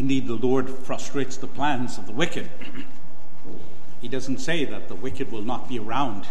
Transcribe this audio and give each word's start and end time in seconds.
Indeed, 0.00 0.28
the 0.28 0.34
Lord 0.34 0.70
frustrates 0.70 1.36
the 1.36 1.46
plans 1.46 1.98
of 1.98 2.06
the 2.06 2.12
wicked. 2.12 2.48
he 4.00 4.08
doesn't 4.08 4.38
say 4.38 4.64
that 4.64 4.88
the 4.88 4.94
wicked 4.94 5.30
will 5.30 5.42
not 5.42 5.68
be 5.68 5.78
around, 5.78 6.26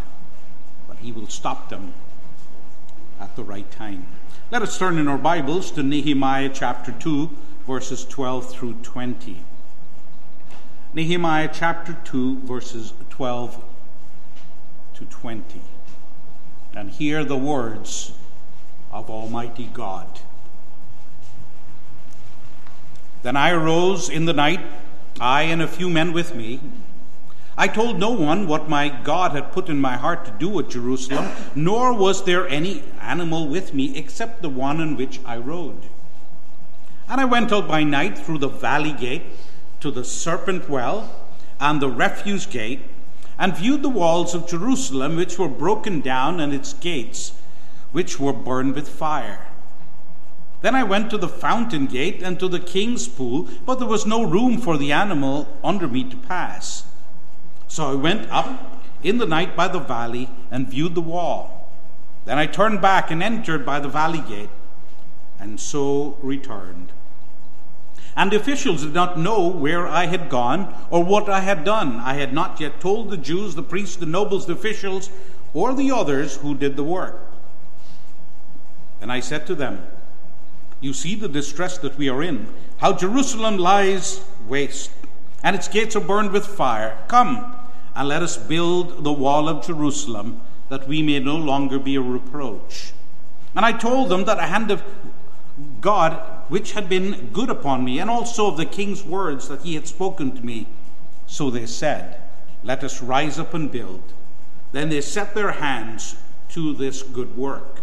but 0.87 0.97
he 0.97 1.11
will 1.11 1.27
stop 1.27 1.69
them 1.69 1.93
at 3.19 3.35
the 3.35 3.43
right 3.43 3.69
time. 3.69 4.07
Let 4.49 4.63
us 4.63 4.79
turn 4.79 4.97
in 4.97 5.07
our 5.07 5.19
Bibles 5.19 5.69
to 5.73 5.83
Nehemiah 5.83 6.49
chapter 6.51 6.91
2, 6.91 7.29
verses 7.67 8.05
12 8.05 8.51
through 8.51 8.73
20. 8.81 9.43
Nehemiah 10.95 11.51
chapter 11.53 11.95
2, 12.05 12.39
verses 12.39 12.93
12 13.11 13.63
to 14.95 15.05
20. 15.05 15.61
And 16.73 16.89
hear 16.89 17.23
the 17.23 17.37
words 17.37 18.13
of 18.91 19.11
Almighty 19.11 19.69
God. 19.71 20.21
Then 23.21 23.35
I 23.35 23.51
arose 23.51 24.09
in 24.09 24.25
the 24.25 24.33
night, 24.33 24.61
I 25.19 25.43
and 25.43 25.61
a 25.61 25.67
few 25.67 25.89
men 25.89 26.13
with 26.13 26.33
me. 26.33 26.59
I 27.57 27.67
told 27.67 27.99
no 27.99 28.11
one 28.11 28.47
what 28.47 28.69
my 28.69 28.87
God 28.87 29.31
had 29.33 29.51
put 29.51 29.67
in 29.67 29.81
my 29.81 29.97
heart 29.97 30.23
to 30.25 30.31
do 30.31 30.57
at 30.59 30.69
Jerusalem, 30.69 31.29
nor 31.55 31.93
was 31.93 32.23
there 32.23 32.47
any 32.47 32.83
animal 33.01 33.47
with 33.47 33.73
me 33.73 33.97
except 33.97 34.41
the 34.41 34.49
one 34.49 34.79
on 34.79 34.95
which 34.95 35.19
I 35.25 35.35
rode. 35.35 35.83
And 37.09 37.19
I 37.19 37.25
went 37.25 37.51
out 37.51 37.67
by 37.67 37.83
night 37.83 38.17
through 38.17 38.37
the 38.37 38.47
valley 38.47 38.93
gate 38.93 39.23
to 39.81 39.91
the 39.91 40.05
serpent 40.05 40.69
well 40.69 41.13
and 41.59 41.81
the 41.81 41.89
refuse 41.89 42.45
gate, 42.45 42.79
and 43.37 43.55
viewed 43.55 43.81
the 43.81 43.89
walls 43.89 44.33
of 44.33 44.47
Jerusalem, 44.47 45.17
which 45.17 45.37
were 45.37 45.49
broken 45.49 45.99
down, 45.99 46.39
and 46.39 46.53
its 46.53 46.71
gates, 46.71 47.33
which 47.91 48.19
were 48.19 48.31
burned 48.31 48.75
with 48.75 48.87
fire. 48.87 49.48
Then 50.61 50.75
I 50.75 50.83
went 50.83 51.09
to 51.11 51.17
the 51.17 51.29
fountain 51.29 51.85
gate 51.85 52.21
and 52.21 52.39
to 52.39 52.47
the 52.47 52.59
king's 52.59 53.07
pool, 53.07 53.47
but 53.65 53.79
there 53.79 53.87
was 53.87 54.05
no 54.05 54.23
room 54.23 54.57
for 54.57 54.77
the 54.77 54.91
animal 54.91 55.47
under 55.63 55.87
me 55.87 56.03
to 56.03 56.17
pass. 56.17 56.83
So 57.67 57.91
I 57.91 57.95
went 57.95 58.29
up 58.29 58.81
in 59.01 59.19
the 59.19 59.25
night 59.25 59.55
by 59.55 59.67
the 59.67 59.79
valley 59.79 60.29
and 60.51 60.67
viewed 60.67 60.95
the 60.95 61.01
wall. 61.01 61.71
Then 62.25 62.37
I 62.37 62.45
turned 62.45 62.81
back 62.81 63.09
and 63.09 63.23
entered 63.23 63.65
by 63.65 63.79
the 63.79 63.87
valley 63.87 64.21
gate, 64.27 64.49
and 65.39 65.59
so 65.59 66.17
returned. 66.21 66.91
And 68.15 68.31
the 68.31 68.35
officials 68.35 68.83
did 68.83 68.93
not 68.93 69.17
know 69.17 69.47
where 69.47 69.87
I 69.87 70.07
had 70.07 70.29
gone 70.29 70.75
or 70.89 71.03
what 71.03 71.29
I 71.29 71.39
had 71.39 71.63
done. 71.63 71.97
I 72.01 72.15
had 72.15 72.33
not 72.33 72.59
yet 72.59 72.81
told 72.81 73.09
the 73.09 73.17
Jews, 73.17 73.55
the 73.55 73.63
priests, 73.63 73.95
the 73.95 74.05
nobles, 74.05 74.45
the 74.45 74.53
officials, 74.53 75.09
or 75.53 75.73
the 75.73 75.91
others 75.91 76.37
who 76.37 76.53
did 76.53 76.75
the 76.75 76.83
work. 76.83 77.31
And 78.99 79.09
I 79.09 79.21
said 79.21 79.47
to 79.47 79.55
them, 79.55 79.87
you 80.81 80.93
see 80.93 81.15
the 81.15 81.27
distress 81.27 81.77
that 81.79 81.97
we 81.97 82.09
are 82.09 82.23
in, 82.23 82.47
how 82.77 82.93
Jerusalem 82.93 83.57
lies 83.57 84.23
waste, 84.47 84.91
and 85.43 85.55
its 85.55 85.67
gates 85.67 85.95
are 85.95 86.01
burned 86.01 86.31
with 86.31 86.45
fire. 86.45 86.97
Come, 87.07 87.55
and 87.95 88.07
let 88.07 88.23
us 88.23 88.37
build 88.37 89.03
the 89.03 89.11
wall 89.11 89.49
of 89.49 89.65
Jerusalem, 89.65 90.41
that 90.69 90.87
we 90.87 91.01
may 91.01 91.19
no 91.19 91.35
longer 91.35 91.79
be 91.79 91.95
a 91.95 92.01
reproach. 92.01 92.93
And 93.55 93.65
I 93.65 93.71
told 93.71 94.09
them 94.09 94.25
that 94.25 94.39
a 94.39 94.43
hand 94.43 94.71
of 94.71 94.83
God 95.81 96.13
which 96.49 96.71
had 96.73 96.89
been 96.89 97.29
good 97.31 97.49
upon 97.49 97.83
me, 97.83 97.99
and 97.99 98.09
also 98.09 98.47
of 98.47 98.57
the 98.57 98.65
king's 98.65 99.03
words 99.03 99.47
that 99.47 99.61
he 99.61 99.75
had 99.75 99.87
spoken 99.87 100.35
to 100.35 100.45
me. 100.45 100.67
So 101.27 101.49
they 101.49 101.65
said, 101.65 102.21
Let 102.63 102.83
us 102.83 103.01
rise 103.01 103.37
up 103.37 103.53
and 103.53 103.71
build. 103.71 104.01
Then 104.71 104.89
they 104.89 105.01
set 105.01 105.35
their 105.35 105.51
hands 105.51 106.15
to 106.49 106.73
this 106.73 107.03
good 107.03 107.37
work. 107.37 107.78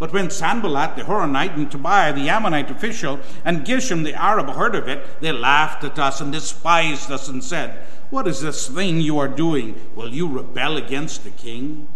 But 0.00 0.14
when 0.14 0.30
Sanballat 0.30 0.96
the 0.96 1.02
Horonite 1.02 1.56
and 1.56 1.70
Tobiah 1.70 2.14
the 2.14 2.30
Ammonite 2.30 2.70
official 2.70 3.20
and 3.44 3.66
Geshem 3.66 4.02
the 4.02 4.14
Arab 4.14 4.48
heard 4.48 4.74
of 4.74 4.88
it, 4.88 5.20
they 5.20 5.30
laughed 5.30 5.84
at 5.84 5.98
us 5.98 6.22
and 6.22 6.32
despised 6.32 7.10
us 7.10 7.28
and 7.28 7.44
said, 7.44 7.84
What 8.08 8.26
is 8.26 8.40
this 8.40 8.66
thing 8.66 9.02
you 9.02 9.18
are 9.18 9.28
doing? 9.28 9.78
Will 9.94 10.08
you 10.08 10.26
rebel 10.26 10.78
against 10.78 11.22
the 11.22 11.30
king? 11.30 11.86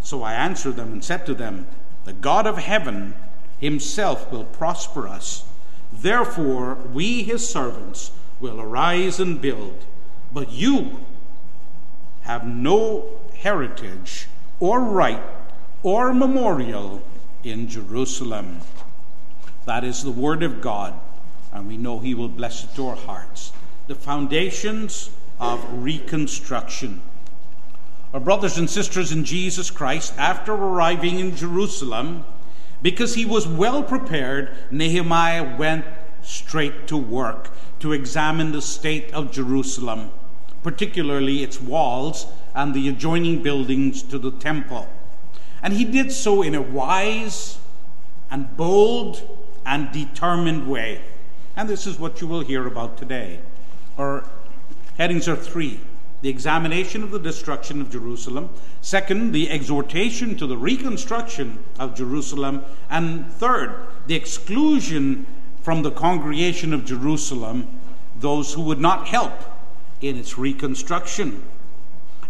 So 0.00 0.22
I 0.22 0.34
answered 0.34 0.76
them 0.76 0.92
and 0.92 1.04
said 1.04 1.26
to 1.26 1.34
them, 1.34 1.66
The 2.04 2.12
God 2.12 2.46
of 2.46 2.58
heaven 2.58 3.14
himself 3.58 4.30
will 4.30 4.44
prosper 4.44 5.08
us. 5.08 5.44
Therefore, 5.92 6.76
we 6.92 7.24
his 7.24 7.48
servants 7.48 8.12
will 8.38 8.60
arise 8.60 9.18
and 9.18 9.40
build. 9.40 9.84
But 10.32 10.52
you 10.52 11.00
have 12.22 12.46
no 12.46 13.18
heritage 13.36 14.28
or 14.60 14.80
right 14.80 15.22
or 15.82 16.14
memorial 16.14 17.02
in 17.44 17.68
Jerusalem. 17.68 18.60
That 19.66 19.84
is 19.84 20.02
the 20.02 20.10
Word 20.10 20.42
of 20.42 20.60
God, 20.60 20.94
and 21.52 21.68
we 21.68 21.76
know 21.76 21.98
He 21.98 22.14
will 22.14 22.28
bless 22.28 22.64
it 22.64 22.74
to 22.76 22.88
our 22.88 22.96
hearts. 22.96 23.52
The 23.86 23.94
foundations 23.94 25.10
of 25.38 25.64
reconstruction. 25.72 27.02
Our 28.12 28.20
brothers 28.20 28.58
and 28.58 28.70
sisters 28.70 29.12
in 29.12 29.24
Jesus 29.24 29.70
Christ, 29.70 30.14
after 30.16 30.52
arriving 30.52 31.18
in 31.18 31.34
Jerusalem, 31.34 32.24
because 32.80 33.14
he 33.14 33.24
was 33.24 33.48
well 33.48 33.82
prepared, 33.82 34.54
Nehemiah 34.70 35.56
went 35.56 35.84
straight 36.22 36.86
to 36.88 36.96
work 36.96 37.50
to 37.80 37.92
examine 37.92 38.52
the 38.52 38.62
state 38.62 39.12
of 39.12 39.32
Jerusalem, 39.32 40.10
particularly 40.62 41.42
its 41.42 41.60
walls 41.60 42.26
and 42.54 42.72
the 42.72 42.88
adjoining 42.88 43.42
buildings 43.42 44.02
to 44.04 44.18
the 44.18 44.30
temple. 44.30 44.88
And 45.64 45.72
he 45.72 45.84
did 45.84 46.12
so 46.12 46.42
in 46.42 46.54
a 46.54 46.62
wise 46.62 47.58
and 48.30 48.56
bold 48.56 49.46
and 49.66 49.90
determined 49.90 50.68
way. 50.68 51.00
And 51.56 51.68
this 51.68 51.86
is 51.86 51.98
what 51.98 52.20
you 52.20 52.28
will 52.28 52.42
hear 52.42 52.66
about 52.66 52.96
today. 52.96 53.40
Our 53.98 54.28
headings 54.96 55.26
are 55.26 55.36
three 55.36 55.80
the 56.20 56.30
examination 56.30 57.02
of 57.02 57.10
the 57.10 57.18
destruction 57.18 57.82
of 57.82 57.90
Jerusalem, 57.90 58.48
second, 58.80 59.32
the 59.32 59.50
exhortation 59.50 60.36
to 60.36 60.46
the 60.46 60.56
reconstruction 60.56 61.62
of 61.78 61.94
Jerusalem, 61.94 62.64
and 62.88 63.30
third, 63.30 63.86
the 64.06 64.14
exclusion 64.14 65.26
from 65.60 65.82
the 65.82 65.90
congregation 65.90 66.72
of 66.72 66.86
Jerusalem 66.86 67.78
those 68.16 68.54
who 68.54 68.62
would 68.62 68.80
not 68.80 69.08
help 69.08 69.32
in 70.00 70.16
its 70.16 70.38
reconstruction. 70.38 71.42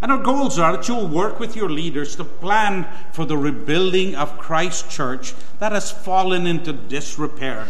And 0.01 0.11
our 0.11 0.21
goals 0.21 0.59
are 0.59 0.75
that 0.75 0.87
you'll 0.87 1.07
work 1.07 1.39
with 1.39 1.55
your 1.55 1.69
leaders 1.69 2.15
to 2.17 2.23
plan 2.23 2.87
for 3.11 3.25
the 3.25 3.37
rebuilding 3.37 4.15
of 4.15 4.37
Christ's 4.37 4.93
church 4.93 5.33
that 5.59 5.71
has 5.71 5.91
fallen 5.91 6.45
into 6.45 6.73
disrepair. 6.73 7.67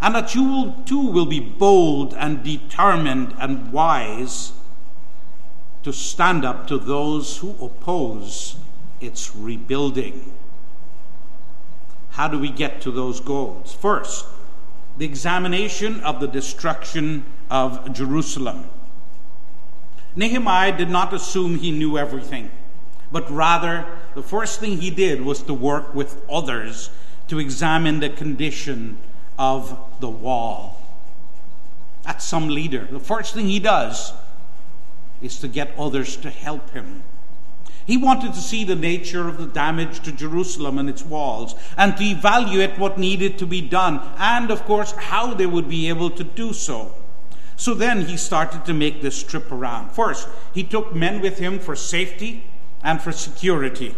And 0.00 0.14
that 0.14 0.34
you 0.34 0.44
will, 0.44 0.72
too 0.84 1.06
will 1.06 1.26
be 1.26 1.40
bold 1.40 2.14
and 2.14 2.42
determined 2.42 3.34
and 3.38 3.72
wise 3.72 4.52
to 5.82 5.92
stand 5.92 6.44
up 6.44 6.66
to 6.68 6.78
those 6.78 7.38
who 7.38 7.50
oppose 7.64 8.56
its 9.00 9.34
rebuilding. 9.34 10.32
How 12.10 12.28
do 12.28 12.38
we 12.38 12.50
get 12.50 12.80
to 12.82 12.90
those 12.90 13.20
goals? 13.20 13.72
First, 13.72 14.26
the 14.96 15.04
examination 15.04 16.00
of 16.00 16.20
the 16.20 16.26
destruction 16.26 17.24
of 17.50 17.92
Jerusalem. 17.92 18.68
Nehemiah 20.18 20.76
did 20.76 20.90
not 20.90 21.14
assume 21.14 21.58
he 21.58 21.70
knew 21.70 21.96
everything, 21.96 22.50
but 23.12 23.30
rather 23.30 23.86
the 24.16 24.22
first 24.22 24.58
thing 24.58 24.78
he 24.78 24.90
did 24.90 25.20
was 25.20 25.44
to 25.44 25.54
work 25.54 25.94
with 25.94 26.20
others 26.28 26.90
to 27.28 27.38
examine 27.38 28.00
the 28.00 28.10
condition 28.10 28.98
of 29.38 29.78
the 30.00 30.08
wall. 30.08 30.82
That's 32.02 32.24
some 32.24 32.48
leader. 32.48 32.88
The 32.90 32.98
first 32.98 33.32
thing 33.32 33.46
he 33.46 33.60
does 33.60 34.12
is 35.22 35.38
to 35.38 35.46
get 35.46 35.72
others 35.78 36.16
to 36.16 36.30
help 36.30 36.70
him. 36.70 37.04
He 37.86 37.96
wanted 37.96 38.34
to 38.34 38.40
see 38.40 38.64
the 38.64 38.74
nature 38.74 39.28
of 39.28 39.38
the 39.38 39.46
damage 39.46 40.00
to 40.00 40.10
Jerusalem 40.10 40.78
and 40.78 40.90
its 40.90 41.04
walls 41.04 41.54
and 41.76 41.96
to 41.96 42.02
evaluate 42.02 42.76
what 42.76 42.98
needed 42.98 43.38
to 43.38 43.46
be 43.46 43.60
done 43.60 44.00
and, 44.18 44.50
of 44.50 44.64
course, 44.64 44.90
how 44.90 45.32
they 45.34 45.46
would 45.46 45.68
be 45.68 45.88
able 45.88 46.10
to 46.10 46.24
do 46.24 46.52
so. 46.52 46.92
So 47.58 47.74
then 47.74 48.06
he 48.06 48.16
started 48.16 48.64
to 48.66 48.72
make 48.72 49.02
this 49.02 49.20
trip 49.20 49.50
around. 49.50 49.90
First, 49.90 50.28
he 50.54 50.62
took 50.62 50.94
men 50.94 51.20
with 51.20 51.38
him 51.38 51.58
for 51.58 51.74
safety 51.74 52.44
and 52.84 53.02
for 53.02 53.10
security. 53.10 53.96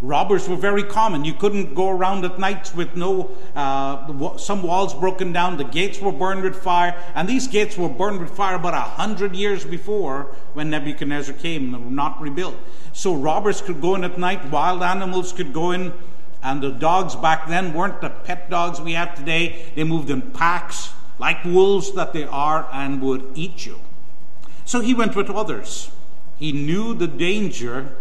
Robbers 0.00 0.48
were 0.48 0.56
very 0.56 0.82
common. 0.82 1.26
You 1.26 1.34
couldn't 1.34 1.74
go 1.74 1.90
around 1.90 2.24
at 2.24 2.38
nights 2.38 2.74
with 2.74 2.96
no, 2.96 3.32
uh, 3.54 4.38
some 4.38 4.62
walls 4.62 4.94
broken 4.94 5.30
down. 5.30 5.58
The 5.58 5.64
gates 5.64 6.00
were 6.00 6.10
burned 6.10 6.42
with 6.42 6.56
fire. 6.56 6.98
And 7.14 7.28
these 7.28 7.46
gates 7.46 7.76
were 7.76 7.90
burned 7.90 8.18
with 8.18 8.30
fire 8.30 8.56
about 8.56 8.72
a 8.72 8.80
hundred 8.80 9.36
years 9.36 9.62
before 9.62 10.34
when 10.54 10.70
Nebuchadnezzar 10.70 11.34
came 11.34 11.74
and 11.74 11.84
were 11.84 11.90
not 11.90 12.18
rebuilt. 12.18 12.56
So 12.94 13.14
robbers 13.14 13.60
could 13.60 13.82
go 13.82 13.94
in 13.94 14.04
at 14.04 14.18
night, 14.18 14.50
wild 14.50 14.82
animals 14.82 15.34
could 15.34 15.52
go 15.52 15.72
in, 15.72 15.92
and 16.42 16.62
the 16.62 16.70
dogs 16.70 17.14
back 17.14 17.46
then 17.46 17.74
weren't 17.74 18.00
the 18.00 18.08
pet 18.08 18.48
dogs 18.48 18.80
we 18.80 18.94
have 18.94 19.14
today. 19.14 19.66
They 19.74 19.84
moved 19.84 20.08
in 20.08 20.22
packs 20.22 20.94
like 21.20 21.44
wolves 21.44 21.92
that 21.92 22.12
they 22.14 22.24
are, 22.24 22.66
and 22.72 23.02
would 23.02 23.30
eat 23.34 23.66
you. 23.66 23.78
So 24.64 24.80
he 24.80 24.94
went 24.94 25.14
with 25.14 25.28
others. 25.28 25.90
He 26.38 26.50
knew 26.50 26.94
the 26.94 27.06
danger, 27.06 27.94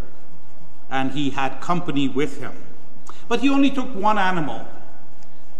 and 0.89 1.11
he 1.11 1.31
had 1.31 1.59
company 1.59 2.07
with 2.07 2.39
him. 2.39 2.53
But 3.27 3.41
he 3.41 3.49
only 3.49 3.69
took 3.69 3.93
one 3.93 4.17
animal 4.17 4.65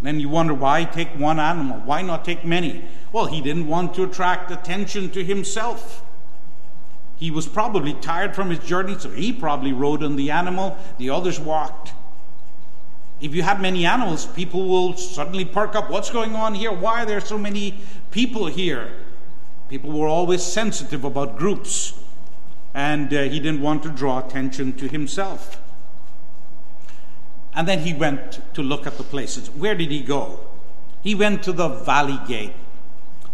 Then 0.02 0.20
you 0.22 0.30
wonder 0.30 0.54
why 0.54 0.86
take 0.86 1.10
one 1.10 1.40
animal? 1.40 1.82
Why 1.84 2.02
not 2.02 2.24
take 2.24 2.46
many? 2.46 2.86
Well, 3.12 3.26
he 3.26 3.42
didn't 3.42 3.68
want 3.68 3.94
to 3.96 4.04
attract 4.04 4.50
attention 4.50 5.10
to 5.12 5.24
himself. 5.24 6.02
He 7.18 7.30
was 7.30 7.48
probably 7.48 7.94
tired 7.96 8.34
from 8.34 8.50
his 8.50 8.60
journey, 8.60 8.98
so 8.98 9.10
he 9.10 9.34
probably 9.34 9.74
rode 9.74 10.02
on 10.02 10.16
the 10.16 10.32
animal, 10.32 10.78
the 10.98 11.10
others 11.10 11.38
walked. 11.38 11.94
If 13.22 13.36
you 13.36 13.44
have 13.44 13.60
many 13.60 13.86
animals, 13.86 14.26
people 14.26 14.68
will 14.68 14.96
suddenly 14.96 15.44
perk 15.44 15.76
up. 15.76 15.90
What's 15.90 16.10
going 16.10 16.36
on 16.36 16.56
here? 16.56 16.72
Why 16.72 17.04
are 17.04 17.06
there 17.06 17.20
so 17.20 17.38
many 17.38 17.80
people 18.12 18.48
here? 18.48 18.94
People 19.68 19.92
were 19.92 20.08
always 20.08 20.42
sensitive 20.42 21.04
about 21.04 21.38
groups, 21.38 21.94
and 22.74 23.14
uh, 23.14 23.24
he 23.24 23.40
didn't 23.40 23.62
want 23.62 23.84
to 23.84 23.90
draw 23.90 24.26
attention 24.26 24.74
to 24.78 24.88
himself. 24.88 25.62
And 27.54 27.68
then 27.68 27.80
he 27.80 27.94
went 27.94 28.40
to 28.54 28.64
look 28.64 28.88
at 28.88 28.98
the 28.98 29.04
places. 29.04 29.50
Where 29.50 29.76
did 29.76 29.92
he 29.92 30.02
go? 30.02 30.40
He 31.04 31.14
went 31.14 31.44
to 31.44 31.52
the 31.52 31.68
valley 31.68 32.20
gate. 32.28 32.54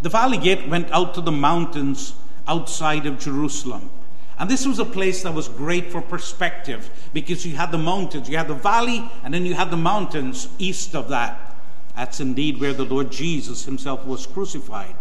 The 0.01 0.09
valley 0.09 0.37
gate 0.37 0.67
went 0.67 0.91
out 0.91 1.13
to 1.13 1.21
the 1.21 1.31
mountains 1.31 2.15
outside 2.47 3.05
of 3.05 3.19
Jerusalem. 3.19 3.89
And 4.37 4.49
this 4.49 4.65
was 4.65 4.79
a 4.79 4.85
place 4.85 5.23
that 5.23 5.33
was 5.33 5.47
great 5.47 5.91
for 5.91 6.01
perspective 6.01 6.89
because 7.13 7.45
you 7.45 7.55
had 7.55 7.71
the 7.71 7.77
mountains, 7.77 8.29
you 8.29 8.37
had 8.37 8.49
the 8.49 8.53
valley, 8.53 9.09
and 9.23 9.33
then 9.33 9.45
you 9.45 9.53
had 9.53 9.71
the 9.71 9.77
mountains 9.77 10.49
east 10.59 10.95
of 10.95 11.09
that. 11.09 11.55
That's 11.95 12.19
indeed 12.19 12.59
where 12.59 12.73
the 12.73 12.83
Lord 12.83 13.11
Jesus 13.11 13.63
himself 13.63 14.05
was 14.05 14.27
crucified. 14.27 14.95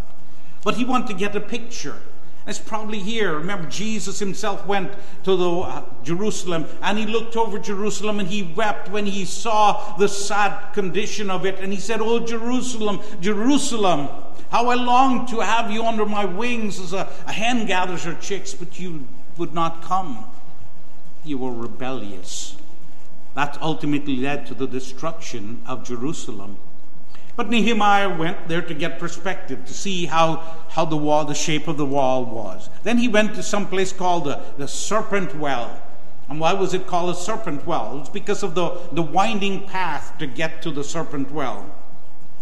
But 0.63 0.77
he 0.77 0.85
wanted 0.85 1.09
to 1.09 1.15
get 1.15 1.35
a 1.35 1.41
picture. 1.41 1.97
It's 2.47 2.59
probably 2.59 2.99
here. 2.99 3.39
Remember, 3.39 3.69
Jesus 3.69 4.19
himself 4.19 4.67
went 4.67 4.93
to 5.25 5.35
the 5.35 5.51
uh, 5.51 5.83
Jerusalem 6.03 6.67
and 6.83 6.99
he 6.99 7.07
looked 7.07 7.37
over 7.37 7.59
Jerusalem 7.59 8.21
and 8.21 8.29
he 8.29 8.43
wept 8.43 8.91
when 8.91 9.07
he 9.07 9.25
saw 9.25 9.97
the 9.97 10.09
sad 10.09 10.75
condition 10.75 11.31
of 11.31 11.47
it. 11.47 11.59
And 11.59 11.73
he 11.73 11.81
said, 11.81 12.01
Oh, 12.03 12.21
Jerusalem, 12.21 13.01
Jerusalem, 13.21 14.09
how 14.51 14.69
I 14.69 14.75
long 14.75 15.27
to 15.29 15.41
have 15.41 15.71
you 15.71 15.85
under 15.85 16.05
my 16.05 16.27
wings 16.27 16.79
as 16.79 16.93
a, 16.93 17.09
a 17.27 17.33
hen 17.33 17.67
gathers 17.67 18.05
her 18.05 18.15
chicks, 18.15 18.53
but 18.53 18.79
you 18.79 19.09
would 19.37 19.55
not 19.55 19.83
come. 19.83 20.25
You 21.25 21.39
were 21.39 21.53
rebellious. 21.53 22.57
That 23.35 23.61
ultimately 23.61 24.17
led 24.17 24.47
to 24.47 24.55
the 24.55 24.67
destruction 24.67 25.63
of 25.67 25.85
Jerusalem. 25.85 26.59
But 27.37 27.51
Nehemiah 27.51 28.17
went 28.17 28.47
there 28.47 28.63
to 28.63 28.75
get 28.75 29.01
perspective, 29.01 29.67
to 29.67 29.75
see 29.75 30.07
how, 30.07 30.37
how 30.69 30.85
the 30.85 30.97
wall, 30.97 31.25
the 31.25 31.35
shape 31.35 31.67
of 31.67 31.77
the 31.77 31.87
wall 31.87 32.25
was. 32.25 32.69
Then 32.85 32.99
he 32.99 33.09
went 33.09 33.35
to 33.35 33.43
some 33.43 33.67
place 33.67 33.93
called 33.93 34.25
the, 34.25 34.41
the 34.57 34.69
Serpent 34.69 35.35
Well. 35.35 35.81
And 36.29 36.41
why 36.41 36.53
was 36.55 36.73
it 36.73 36.87
called 36.87 37.11
a 37.11 37.19
serpent 37.19 37.67
well? 37.67 38.01
It's 38.01 38.09
because 38.09 38.43
of 38.43 38.55
the, 38.55 38.81
the 38.93 39.03
winding 39.03 39.67
path 39.67 40.17
to 40.19 40.27
get 40.27 40.63
to 40.63 40.71
the 40.71 40.83
serpent 40.85 41.31
well. 41.31 41.67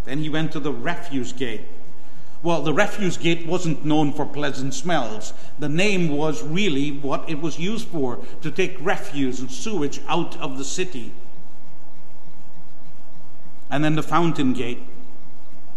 Then 0.04 0.18
he 0.18 0.28
went 0.28 0.52
to 0.52 0.60
the 0.60 0.72
refuse 0.72 1.32
gate. 1.32 1.62
Well, 2.42 2.62
the 2.62 2.72
refuse 2.72 3.16
gate 3.16 3.46
wasn't 3.46 3.84
known 3.84 4.12
for 4.12 4.26
pleasant 4.26 4.74
smells. 4.74 5.32
The 5.60 5.68
name 5.68 6.08
was 6.08 6.42
really 6.42 6.90
what 6.90 7.28
it 7.30 7.40
was 7.40 7.58
used 7.58 7.86
for 7.88 8.18
to 8.40 8.50
take 8.50 8.76
refuse 8.80 9.38
and 9.38 9.50
sewage 9.50 10.00
out 10.08 10.36
of 10.40 10.58
the 10.58 10.64
city. 10.64 11.12
And 13.70 13.84
then 13.84 13.94
the 13.94 14.02
fountain 14.02 14.54
gate. 14.54 14.80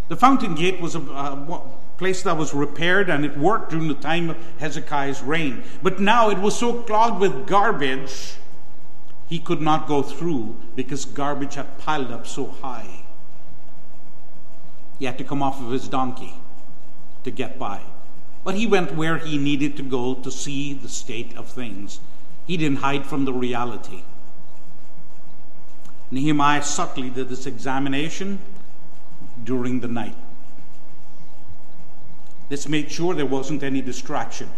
The 0.07 0.15
fountain 0.15 0.55
gate 0.55 0.81
was 0.81 0.95
a, 0.95 1.01
a 1.01 1.61
place 1.97 2.23
that 2.23 2.35
was 2.35 2.53
repaired 2.53 3.09
and 3.09 3.23
it 3.23 3.37
worked 3.37 3.69
during 3.69 3.87
the 3.87 3.93
time 3.93 4.31
of 4.31 4.37
Hezekiah's 4.57 5.21
reign. 5.21 5.63
But 5.83 5.99
now 5.99 6.31
it 6.31 6.39
was 6.39 6.57
so 6.57 6.81
clogged 6.81 7.21
with 7.21 7.45
garbage, 7.45 8.35
he 9.29 9.37
could 9.37 9.61
not 9.61 9.87
go 9.87 10.01
through 10.01 10.55
because 10.75 11.05
garbage 11.05 11.55
had 11.55 11.77
piled 11.77 12.11
up 12.11 12.25
so 12.25 12.47
high. 12.47 13.03
He 14.97 15.05
had 15.05 15.17
to 15.19 15.23
come 15.23 15.43
off 15.43 15.61
of 15.61 15.71
his 15.71 15.87
donkey 15.87 16.33
to 17.25 17.31
get 17.31 17.59
by. 17.59 17.81
But 18.45 18.55
he 18.55 18.65
went 18.65 18.95
where 18.95 19.17
he 19.17 19.37
needed 19.37 19.75
to 19.77 19.83
go 19.83 20.13
to 20.13 20.31
see 20.31 20.73
the 20.73 20.87
state 20.87 21.35
of 21.35 21.49
things. 21.49 21.99
He 22.47 22.55
didn't 22.55 22.77
hide 22.77 23.05
from 23.05 23.25
the 23.25 23.33
reality. 23.33 24.03
Nehemiah 26.11 26.61
subtly 26.61 27.09
did 27.09 27.27
this 27.27 27.47
examination 27.47 28.39
during 29.43 29.79
the 29.79 29.87
night. 29.87 30.15
This 32.47 32.69
made 32.69 32.91
sure 32.91 33.15
there 33.15 33.25
wasn't 33.25 33.63
any 33.63 33.81
distraction. 33.81 34.49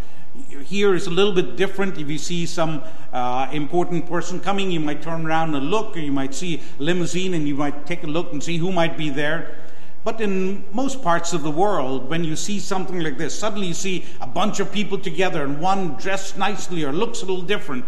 Here 0.66 0.94
is 0.94 1.06
a 1.06 1.10
little 1.10 1.32
bit 1.32 1.56
different. 1.56 1.96
If 1.96 2.10
you 2.10 2.18
see 2.18 2.44
some 2.44 2.82
uh, 3.14 3.48
important 3.50 4.06
person 4.06 4.38
coming, 4.38 4.70
you 4.70 4.78
might 4.78 5.00
turn 5.00 5.26
around 5.26 5.54
and 5.54 5.70
look, 5.70 5.96
or 5.96 6.00
you 6.00 6.12
might 6.12 6.34
see 6.34 6.60
a 6.78 6.82
limousine 6.82 7.32
and 7.32 7.48
you 7.48 7.54
might 7.54 7.86
take 7.86 8.04
a 8.04 8.06
look 8.06 8.32
and 8.32 8.42
see 8.42 8.58
who 8.58 8.70
might 8.70 8.98
be 8.98 9.08
there. 9.08 9.56
But 10.04 10.20
in 10.20 10.64
most 10.72 11.02
parts 11.02 11.32
of 11.32 11.42
the 11.42 11.50
world, 11.50 12.08
when 12.08 12.24
you 12.24 12.36
see 12.36 12.60
something 12.60 13.00
like 13.00 13.18
this, 13.18 13.38
suddenly 13.38 13.68
you 13.68 13.74
see 13.74 14.06
a 14.20 14.26
bunch 14.26 14.60
of 14.60 14.72
people 14.72 14.98
together 14.98 15.44
and 15.44 15.60
one 15.60 15.94
dressed 15.94 16.38
nicely 16.38 16.84
or 16.84 16.92
looks 16.92 17.22
a 17.22 17.26
little 17.26 17.42
different 17.42 17.84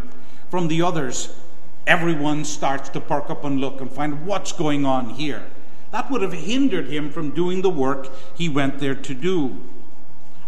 from 0.51 0.69
the 0.69 0.83
others, 0.83 1.33
everyone 1.87 2.45
starts 2.45 2.89
to 2.91 3.01
perk 3.01 3.31
up 3.31 3.45
and 3.45 3.61
look 3.61 3.81
and 3.81 3.91
find 3.91 4.27
what's 4.27 4.53
going 4.53 4.85
on 4.85 5.11
here. 5.11 5.45
That 5.93 6.11
would 6.11 6.23
have 6.23 6.33
hindered 6.33 6.89
him 6.89 7.11
from 7.11 7.31
doing 7.31 7.63
the 7.63 7.71
work 7.71 8.09
he 8.37 8.49
went 8.49 8.79
there 8.79 8.95
to 8.95 9.15
do. 9.15 9.57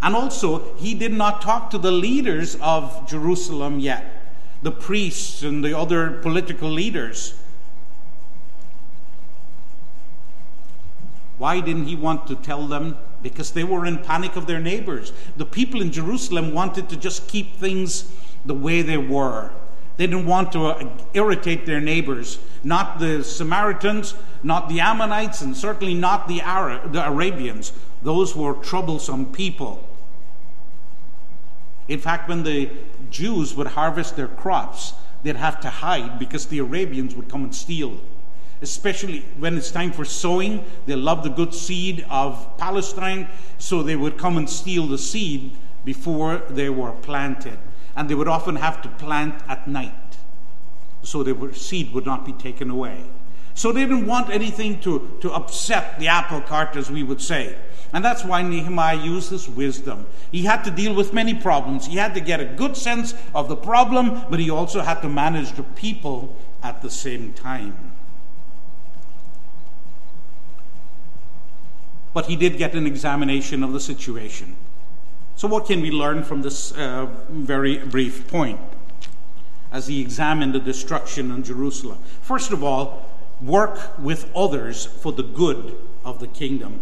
And 0.01 0.17
also, 0.17 0.75
he 0.77 0.95
did 0.95 1.13
not 1.13 1.43
talk 1.43 1.71
to 1.71 1.79
the 1.79 1.93
leaders 1.93 2.57
of 2.57 3.09
Jerusalem 3.09 3.79
yet, 3.79 4.05
the 4.63 4.73
priests 4.73 5.43
and 5.43 5.65
the 5.65 5.77
other 5.79 6.11
political 6.11 6.71
leaders. 6.71 7.35
Why 11.39 11.61
didn't 11.61 11.87
he 11.87 11.97
want 11.97 12.27
to 12.29 12.37
tell 12.37 12.67
them? 12.67 12.97
Because 13.23 13.53
they 13.53 13.65
were 13.65 13.87
in 13.87 13.99
panic 13.99 14.37
of 14.37 14.47
their 14.47 14.61
neighbors. 14.61 15.13
The 15.37 15.47
people 15.47 15.81
in 15.81 15.93
Jerusalem 15.93 16.53
wanted 16.53 16.89
to 16.91 16.97
just 16.97 17.29
keep 17.29 17.57
things 17.57 18.13
the 18.45 18.55
way 18.55 18.83
they 18.83 18.99
were. 18.99 19.51
They 19.97 20.07
didn't 20.07 20.27
want 20.27 20.53
to 20.53 20.67
uh, 20.67 20.89
irritate 21.15 21.67
their 21.67 21.81
neighbors, 21.81 22.39
not 22.65 22.99
the 22.99 23.23
Samaritans, 23.23 24.15
not 24.43 24.69
the 24.69 24.81
Ammonites, 24.81 25.43
and 25.43 25.57
certainly 25.57 25.95
not 25.95 26.29
the, 26.29 26.41
Arab, 26.41 26.93
the 26.93 27.07
Arabians. 27.07 27.73
Those 28.03 28.35
were 28.35 28.55
troublesome 28.55 29.33
people. 29.33 29.87
In 31.89 31.99
fact, 31.99 32.29
when 32.29 32.43
the 32.43 32.71
Jews 33.11 33.55
would 33.55 33.69
harvest 33.69 34.17
their 34.17 34.29
crops, 34.29 34.95
they'd 35.23 35.37
have 35.37 35.61
to 35.61 35.69
hide 35.69 36.19
because 36.19 36.47
the 36.47 36.59
Arabians 36.59 37.15
would 37.15 37.29
come 37.29 37.45
and 37.45 37.55
steal 37.55 38.01
especially 38.63 39.21
when 39.39 39.57
it's 39.59 39.71
time 39.71 39.93
for 39.93 40.05
sowing. 40.05 40.65
They 40.87 40.97
love 40.97 41.23
the 41.23 41.31
good 41.31 41.53
seed 41.53 42.07
of 42.09 42.57
Palestine, 42.57 43.29
so 43.59 43.83
they 43.83 43.97
would 43.97 44.17
come 44.17 44.39
and 44.39 44.49
steal 44.49 44.87
the 44.87 44.99
seed 44.99 45.57
before 45.85 46.39
they 46.49 46.71
were 46.71 46.93
planted. 46.93 47.59
And 47.97 48.09
they 48.09 48.15
would 48.15 48.29
often 48.29 48.57
have 48.57 48.81
to 48.83 48.89
plant 48.89 49.43
at 49.49 49.69
night, 49.69 49.93
so 51.03 51.23
the 51.23 51.55
seed 51.55 51.93
would 51.93 52.07
not 52.07 52.25
be 52.25 52.33
taken 52.33 52.71
away. 52.71 53.05
So 53.55 53.71
they 53.71 53.83
didn't 53.83 54.07
want 54.07 54.31
anything 54.31 54.81
to, 54.81 55.19
to 55.21 55.33
upset 55.33 55.99
the 55.99 56.09
apple 56.09 56.41
cart, 56.41 56.75
as 56.77 56.91
we 56.91 57.03
would 57.03 57.21
say. 57.21 57.55
And 57.93 58.03
that's 58.03 58.25
why 58.25 58.41
Nehemiah 58.41 58.97
used 58.97 59.31
his 59.31 59.47
wisdom. 59.49 60.07
He 60.31 60.45
had 60.45 60.63
to 60.65 60.71
deal 60.71 60.95
with 60.95 61.13
many 61.13 61.35
problems. 61.35 61.87
He 61.87 61.97
had 61.97 62.15
to 62.15 62.21
get 62.21 62.41
a 62.41 62.47
good 62.47 62.77
sense 62.77 63.15
of 63.35 63.51
the 63.51 63.57
problem, 63.57 64.23
but 64.31 64.41
he 64.41 64.49
also 64.49 64.81
had 64.81 65.03
to 65.03 65.09
manage 65.11 65.53
the 65.53 65.63
people 65.63 66.35
at 66.63 66.81
the 66.81 66.91
same 66.91 67.35
time. 67.35 67.92
But 72.15 72.27
he 72.27 72.37
did 72.37 72.59
get 72.59 72.75
an 72.75 72.87
examination 72.87 73.63
of 73.63 73.73
the 73.73 73.81
situation. 73.81 74.57
So, 75.37 75.49
what 75.49 75.67
can 75.67 75.81
we 75.81 75.91
learn 75.91 76.23
from 76.25 76.43
this 76.43 76.73
uh, 76.73 77.09
very 77.29 77.79
brief 77.79 78.29
point 78.29 78.61
as 79.71 79.87
he 79.87 80.01
examined 80.01 80.55
the 80.55 80.61
destruction 80.61 81.31
in 81.31 81.43
Jerusalem? 81.43 81.99
First 82.21 82.53
of 82.53 82.63
all, 82.63 83.11
work 83.41 83.99
with 83.99 84.31
others 84.37 84.85
for 84.85 85.13
the 85.13 85.23
good 85.23 85.77
of 86.05 86.21
the 86.21 86.29
kingdom. 86.29 86.81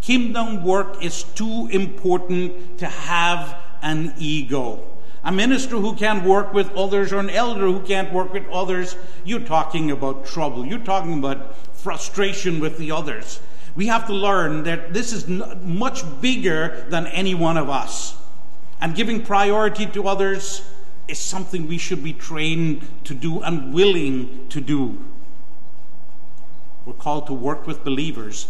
Kingdom 0.00 0.64
work 0.64 1.04
is 1.04 1.22
too 1.22 1.68
important 1.70 2.78
to 2.78 2.86
have 2.86 3.56
an 3.82 4.14
ego. 4.18 4.82
A 5.22 5.30
minister 5.30 5.76
who 5.76 5.94
can't 5.94 6.24
work 6.24 6.54
with 6.54 6.74
others 6.74 7.12
or 7.12 7.18
an 7.18 7.28
elder 7.28 7.66
who 7.66 7.80
can't 7.80 8.10
work 8.10 8.32
with 8.32 8.48
others, 8.48 8.96
you're 9.22 9.40
talking 9.40 9.90
about 9.90 10.24
trouble. 10.24 10.64
You're 10.64 10.78
talking 10.78 11.18
about 11.18 11.54
frustration 11.76 12.60
with 12.60 12.78
the 12.78 12.90
others 12.90 13.40
we 13.74 13.86
have 13.86 14.06
to 14.06 14.12
learn 14.12 14.64
that 14.64 14.92
this 14.92 15.12
is 15.12 15.28
much 15.28 16.02
bigger 16.20 16.84
than 16.88 17.06
any 17.08 17.34
one 17.34 17.56
of 17.56 17.68
us. 17.68 18.16
And 18.80 18.94
giving 18.94 19.22
priority 19.22 19.86
to 19.86 20.08
others 20.08 20.62
is 21.08 21.18
something 21.18 21.66
we 21.66 21.78
should 21.78 22.02
be 22.02 22.12
trained 22.12 22.86
to 23.04 23.14
do 23.14 23.42
and 23.42 23.74
willing 23.74 24.48
to 24.48 24.60
do. 24.60 24.98
We're 26.86 26.94
called 26.94 27.26
to 27.26 27.34
work 27.34 27.66
with 27.66 27.84
believers. 27.84 28.48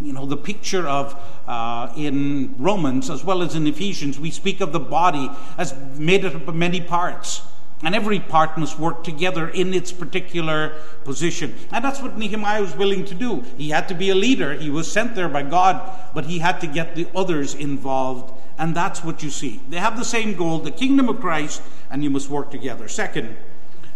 You 0.00 0.12
know, 0.12 0.26
the 0.26 0.36
picture 0.36 0.86
of 0.86 1.18
uh, 1.46 1.92
in 1.96 2.54
Romans 2.58 3.10
as 3.10 3.24
well 3.24 3.42
as 3.42 3.54
in 3.54 3.66
Ephesians, 3.66 4.18
we 4.18 4.30
speak 4.30 4.60
of 4.60 4.72
the 4.72 4.80
body 4.80 5.30
as 5.56 5.74
made 5.96 6.24
up 6.24 6.48
of 6.48 6.54
many 6.54 6.80
parts. 6.80 7.42
And 7.82 7.94
every 7.94 8.20
part 8.20 8.56
must 8.56 8.78
work 8.78 9.04
together 9.04 9.48
in 9.48 9.74
its 9.74 9.92
particular 9.92 10.70
position. 11.04 11.54
And 11.70 11.84
that's 11.84 12.00
what 12.00 12.16
Nehemiah 12.16 12.62
was 12.62 12.74
willing 12.74 13.04
to 13.04 13.14
do. 13.14 13.44
He 13.58 13.70
had 13.70 13.86
to 13.88 13.94
be 13.94 14.08
a 14.08 14.14
leader. 14.14 14.54
He 14.54 14.70
was 14.70 14.90
sent 14.90 15.14
there 15.14 15.28
by 15.28 15.42
God, 15.42 15.90
but 16.14 16.24
he 16.24 16.38
had 16.38 16.60
to 16.62 16.66
get 16.66 16.94
the 16.94 17.06
others 17.14 17.54
involved. 17.54 18.32
And 18.58 18.74
that's 18.74 19.04
what 19.04 19.22
you 19.22 19.28
see. 19.28 19.60
They 19.68 19.76
have 19.76 19.98
the 19.98 20.04
same 20.04 20.34
goal, 20.34 20.60
the 20.60 20.70
kingdom 20.70 21.10
of 21.10 21.20
Christ, 21.20 21.60
and 21.90 22.02
you 22.02 22.08
must 22.08 22.30
work 22.30 22.50
together. 22.50 22.88
Second, 22.88 23.36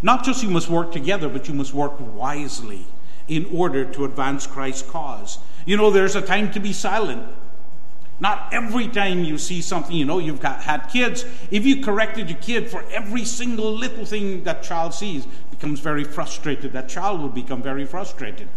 not 0.02 0.24
just 0.24 0.42
you 0.42 0.50
must 0.50 0.68
work 0.68 0.92
together, 0.92 1.28
but 1.28 1.48
you 1.48 1.54
must 1.54 1.72
work 1.72 1.94
wisely 2.14 2.86
in 3.28 3.46
order 3.46 3.84
to 3.84 4.04
advance 4.04 4.46
Christ's 4.46 4.88
cause. 4.90 5.38
You 5.64 5.76
know, 5.76 5.90
there's 5.90 6.16
a 6.16 6.22
time 6.22 6.50
to 6.52 6.60
be 6.60 6.72
silent. 6.72 7.26
Not 8.20 8.52
every 8.52 8.86
time 8.86 9.24
you 9.24 9.38
see 9.38 9.62
something, 9.62 9.96
you 9.96 10.04
know, 10.04 10.18
you've 10.18 10.40
got, 10.40 10.62
had 10.62 10.88
kids. 10.88 11.24
If 11.50 11.64
you 11.64 11.82
corrected 11.82 12.28
your 12.28 12.38
kid 12.38 12.70
for 12.70 12.84
every 12.90 13.24
single 13.24 13.72
little 13.72 14.04
thing 14.04 14.44
that 14.44 14.62
child 14.62 14.92
sees, 14.92 15.26
becomes 15.50 15.80
very 15.80 16.04
frustrated. 16.04 16.72
That 16.74 16.88
child 16.88 17.20
will 17.20 17.30
become 17.30 17.62
very 17.62 17.86
frustrated. 17.86 18.48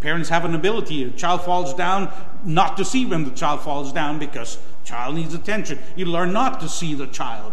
Parents 0.00 0.28
have 0.30 0.44
an 0.44 0.56
ability. 0.56 1.04
A 1.04 1.10
child 1.10 1.42
falls 1.42 1.74
down, 1.74 2.12
not 2.44 2.76
to 2.76 2.84
see 2.84 3.06
when 3.06 3.24
the 3.24 3.30
child 3.30 3.60
falls 3.60 3.92
down 3.92 4.18
because 4.18 4.58
child 4.84 5.14
needs 5.14 5.32
attention. 5.32 5.78
You 5.94 6.06
learn 6.06 6.32
not 6.32 6.58
to 6.60 6.68
see 6.68 6.94
the 6.94 7.06
child. 7.06 7.52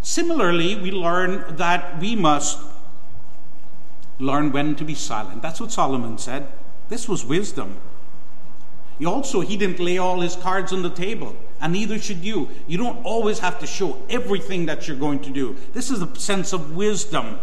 Similarly, 0.00 0.76
we 0.76 0.90
learn 0.90 1.56
that 1.56 2.00
we 2.00 2.16
must 2.16 2.58
learn 4.18 4.50
when 4.50 4.76
to 4.76 4.84
be 4.84 4.94
silent. 4.94 5.42
That's 5.42 5.60
what 5.60 5.70
Solomon 5.70 6.16
said. 6.16 6.48
This 6.88 7.06
was 7.06 7.22
wisdom. 7.22 7.76
He 9.00 9.06
also, 9.06 9.40
he 9.40 9.56
didn't 9.56 9.80
lay 9.80 9.96
all 9.96 10.20
his 10.20 10.36
cards 10.36 10.74
on 10.74 10.82
the 10.82 10.90
table, 10.90 11.34
and 11.58 11.72
neither 11.72 11.98
should 11.98 12.18
you. 12.18 12.50
You 12.68 12.76
don't 12.76 13.02
always 13.02 13.38
have 13.38 13.58
to 13.60 13.66
show 13.66 13.96
everything 14.10 14.66
that 14.66 14.86
you're 14.86 14.96
going 14.98 15.20
to 15.20 15.30
do. 15.30 15.56
This 15.72 15.90
is 15.90 16.02
a 16.02 16.16
sense 16.20 16.52
of 16.52 16.76
wisdom. 16.76 17.40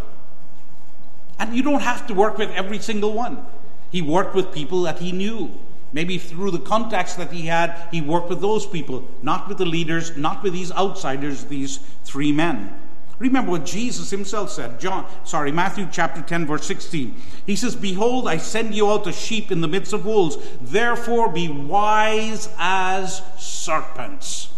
And 1.39 1.55
you 1.55 1.63
don't 1.63 1.81
have 1.81 2.05
to 2.07 2.13
work 2.13 2.37
with 2.37 2.51
every 2.51 2.77
single 2.77 3.11
one. 3.11 3.43
He 3.91 4.03
worked 4.03 4.35
with 4.35 4.53
people 4.53 4.83
that 4.83 4.99
he 4.99 5.11
knew. 5.11 5.49
Maybe 5.91 6.19
through 6.19 6.51
the 6.51 6.59
contacts 6.59 7.15
that 7.15 7.31
he 7.31 7.47
had, 7.47 7.87
he 7.89 8.01
worked 8.01 8.29
with 8.29 8.39
those 8.39 8.67
people, 8.67 9.07
not 9.23 9.47
with 9.47 9.57
the 9.57 9.65
leaders, 9.65 10.15
not 10.15 10.43
with 10.43 10.53
these 10.53 10.71
outsiders, 10.71 11.45
these 11.45 11.79
three 12.03 12.31
men. 12.31 12.71
Remember 13.19 13.51
what 13.51 13.65
Jesus 13.65 14.11
himself 14.11 14.51
said, 14.51 14.79
John, 14.79 15.05
sorry, 15.23 15.51
Matthew 15.51 15.87
chapter 15.91 16.21
10, 16.21 16.45
verse 16.45 16.65
16. 16.67 17.15
He 17.45 17.55
says, 17.55 17.75
Behold, 17.75 18.27
I 18.27 18.37
send 18.37 18.75
you 18.75 18.91
out 18.91 19.07
as 19.07 19.19
sheep 19.19 19.51
in 19.51 19.61
the 19.61 19.67
midst 19.67 19.93
of 19.93 20.05
wolves. 20.05 20.37
Therefore 20.61 21.31
be 21.31 21.49
wise 21.49 22.49
as 22.59 23.23
serpents 23.37 24.49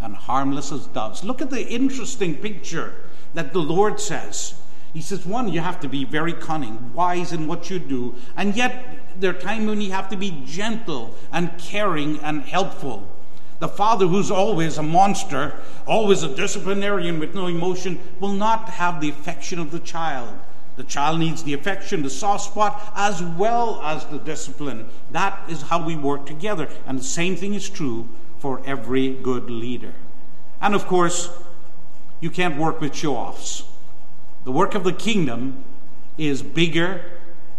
and 0.00 0.14
harmless 0.14 0.72
as 0.72 0.86
doves. 0.88 1.24
Look 1.24 1.40
at 1.40 1.50
the 1.50 1.66
interesting 1.66 2.34
picture 2.34 2.94
that 3.32 3.52
the 3.54 3.60
Lord 3.60 3.98
says. 3.98 4.54
He 4.92 5.00
says, 5.00 5.24
one, 5.24 5.48
you 5.48 5.60
have 5.60 5.80
to 5.80 5.88
be 5.88 6.04
very 6.04 6.34
cunning, 6.34 6.92
wise 6.92 7.32
in 7.32 7.46
what 7.46 7.70
you 7.70 7.78
do, 7.78 8.14
and 8.36 8.54
yet 8.54 8.84
there 9.18 9.30
are 9.30 9.40
times 9.40 9.66
when 9.66 9.80
you 9.80 9.92
have 9.92 10.10
to 10.10 10.16
be 10.16 10.42
gentle 10.44 11.14
and 11.32 11.56
caring 11.56 12.18
and 12.20 12.42
helpful. 12.42 13.08
The 13.62 13.68
father, 13.68 14.08
who's 14.08 14.32
always 14.32 14.76
a 14.76 14.82
monster, 14.82 15.54
always 15.86 16.24
a 16.24 16.34
disciplinarian 16.34 17.20
with 17.20 17.32
no 17.32 17.46
emotion, 17.46 18.00
will 18.18 18.32
not 18.32 18.68
have 18.70 19.00
the 19.00 19.08
affection 19.08 19.60
of 19.60 19.70
the 19.70 19.78
child. 19.78 20.36
The 20.74 20.82
child 20.82 21.20
needs 21.20 21.44
the 21.44 21.54
affection, 21.54 22.02
the 22.02 22.10
soft 22.10 22.46
spot, 22.46 22.92
as 22.96 23.22
well 23.22 23.80
as 23.84 24.04
the 24.06 24.18
discipline. 24.18 24.88
That 25.12 25.48
is 25.48 25.62
how 25.62 25.86
we 25.86 25.94
work 25.94 26.26
together. 26.26 26.68
And 26.88 26.98
the 26.98 27.04
same 27.04 27.36
thing 27.36 27.54
is 27.54 27.70
true 27.70 28.08
for 28.40 28.60
every 28.66 29.14
good 29.14 29.48
leader. 29.48 29.94
And 30.60 30.74
of 30.74 30.88
course, 30.88 31.30
you 32.18 32.30
can't 32.30 32.58
work 32.58 32.80
with 32.80 32.96
show 32.96 33.14
offs. 33.14 33.62
The 34.42 34.50
work 34.50 34.74
of 34.74 34.82
the 34.82 34.92
kingdom 34.92 35.62
is 36.18 36.42
bigger 36.42 37.04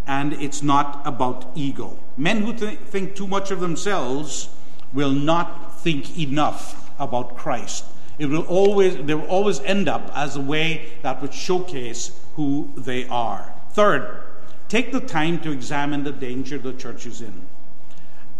and 0.06 0.34
it's 0.34 0.62
not 0.62 1.02
about 1.06 1.50
ego. 1.56 1.98
Men 2.18 2.42
who 2.42 2.52
th- 2.52 2.78
think 2.80 3.16
too 3.16 3.26
much 3.26 3.52
of 3.52 3.62
themselves 3.62 4.50
will 4.94 5.12
not 5.12 5.63
think 5.84 6.18
enough 6.18 6.90
about 7.00 7.38
Christ. 7.38 7.86
It 8.18 8.28
will 8.28 8.46
always, 8.46 8.96
they 8.98 9.14
will 9.16 9.28
always 9.28 9.60
end 9.62 9.90
up 9.90 10.12
as 10.16 10.36
a 10.36 10.42
way 10.42 10.94
that 11.02 11.22
would 11.22 11.34
showcase 11.34 12.18
who 12.36 12.72
they 12.78 13.08
are. 13.08 13.54
Third, 13.72 14.24
take 14.70 14.92
the 14.92 15.02
time 15.02 15.40
to 15.42 15.52
examine 15.52 16.04
the 16.04 16.12
danger 16.12 16.58
the 16.58 16.74
church 16.74 17.06
is 17.06 17.22
in. 17.22 17.42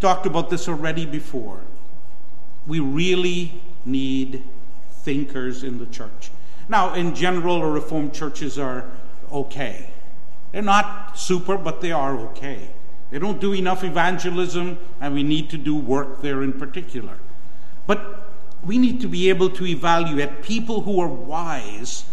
Talked 0.00 0.26
about 0.26 0.48
this 0.50 0.68
already 0.68 1.06
before. 1.06 1.60
We 2.66 2.80
really 2.80 3.60
need 3.84 4.42
thinkers 5.02 5.62
in 5.62 5.78
the 5.78 5.86
church. 5.86 6.30
Now, 6.68 6.94
in 6.94 7.14
general, 7.14 7.60
the 7.60 7.66
Reformed 7.66 8.14
churches 8.14 8.58
are 8.58 8.86
okay. 9.30 9.90
They're 10.52 10.62
not 10.62 11.18
super, 11.18 11.58
but 11.58 11.80
they 11.80 11.92
are 11.92 12.16
okay. 12.16 12.70
They 13.10 13.18
don't 13.18 13.40
do 13.40 13.52
enough 13.52 13.84
evangelism, 13.84 14.78
and 15.00 15.14
we 15.14 15.22
need 15.22 15.50
to 15.50 15.58
do 15.58 15.76
work 15.76 16.22
there 16.22 16.42
in 16.42 16.52
particular. 16.52 17.18
But 17.86 18.30
we 18.64 18.78
need 18.78 19.00
to 19.02 19.08
be 19.08 19.28
able 19.28 19.50
to 19.50 19.66
evaluate 19.66 20.42
people 20.42 20.82
who 20.82 21.00
are 21.00 21.08
wise, 21.08 22.04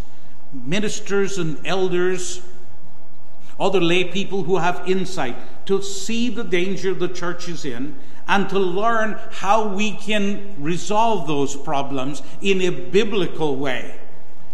ministers 0.53 1.37
and 1.37 1.65
elders, 1.65 2.41
other 3.59 3.79
lay 3.79 4.03
people 4.03 4.43
who 4.43 4.57
have 4.57 4.87
insight, 4.87 5.37
to 5.67 5.81
see 5.81 6.29
the 6.29 6.43
danger 6.43 6.93
the 6.93 7.07
church 7.07 7.47
is 7.47 7.63
in 7.63 7.95
and 8.27 8.49
to 8.49 8.59
learn 8.59 9.19
how 9.31 9.67
we 9.67 9.91
can 9.91 10.55
resolve 10.57 11.27
those 11.27 11.55
problems 11.55 12.21
in 12.41 12.61
a 12.61 12.69
biblical 12.69 13.55
way. 13.55 13.99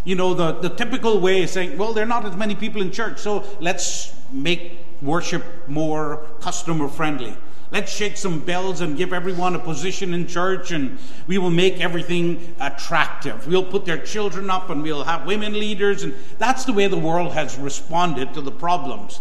You 0.03 0.15
know, 0.15 0.33
the, 0.33 0.53
the 0.53 0.69
typical 0.69 1.19
way 1.19 1.41
is 1.41 1.51
saying, 1.51 1.77
well, 1.77 1.93
there 1.93 2.03
are 2.03 2.07
not 2.07 2.25
as 2.25 2.35
many 2.35 2.55
people 2.55 2.81
in 2.81 2.91
church, 2.91 3.19
so 3.19 3.43
let's 3.59 4.15
make 4.31 4.79
worship 5.01 5.43
more 5.67 6.25
customer 6.39 6.87
friendly. 6.87 7.35
Let's 7.69 7.91
shake 7.91 8.15
some 8.15 8.39
bells 8.39 8.79
and 8.79 8.95
give 8.95 9.11
everyone 9.11 9.53
a 9.55 9.59
position 9.59 10.13
in 10.13 10.27
church, 10.27 10.71
and 10.71 10.97
we 11.27 11.37
will 11.37 11.49
make 11.49 11.81
everything 11.81 12.55
attractive. 12.59 13.45
We'll 13.45 13.65
put 13.65 13.85
their 13.85 13.97
children 13.97 14.49
up, 14.49 14.69
and 14.69 14.81
we'll 14.81 15.03
have 15.03 15.25
women 15.25 15.53
leaders, 15.53 16.03
and 16.03 16.13
that's 16.37 16.63
the 16.63 16.73
way 16.73 16.87
the 16.87 16.97
world 16.97 17.33
has 17.33 17.57
responded 17.57 18.33
to 18.33 18.41
the 18.41 18.51
problems. 18.51 19.19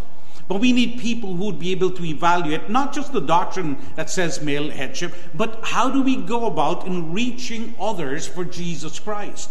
But 0.48 0.60
we 0.60 0.72
need 0.72 1.00
people 1.00 1.34
who 1.34 1.46
would 1.46 1.58
be 1.58 1.72
able 1.72 1.90
to 1.90 2.04
evaluate 2.04 2.70
not 2.70 2.92
just 2.92 3.12
the 3.12 3.20
doctrine 3.20 3.78
that 3.96 4.10
says 4.10 4.40
male 4.40 4.70
headship, 4.70 5.12
but 5.34 5.58
how 5.64 5.90
do 5.90 6.02
we 6.02 6.16
go 6.16 6.46
about 6.46 6.86
in 6.86 7.12
reaching 7.12 7.74
others 7.80 8.28
for 8.28 8.44
Jesus 8.44 9.00
Christ? 9.00 9.50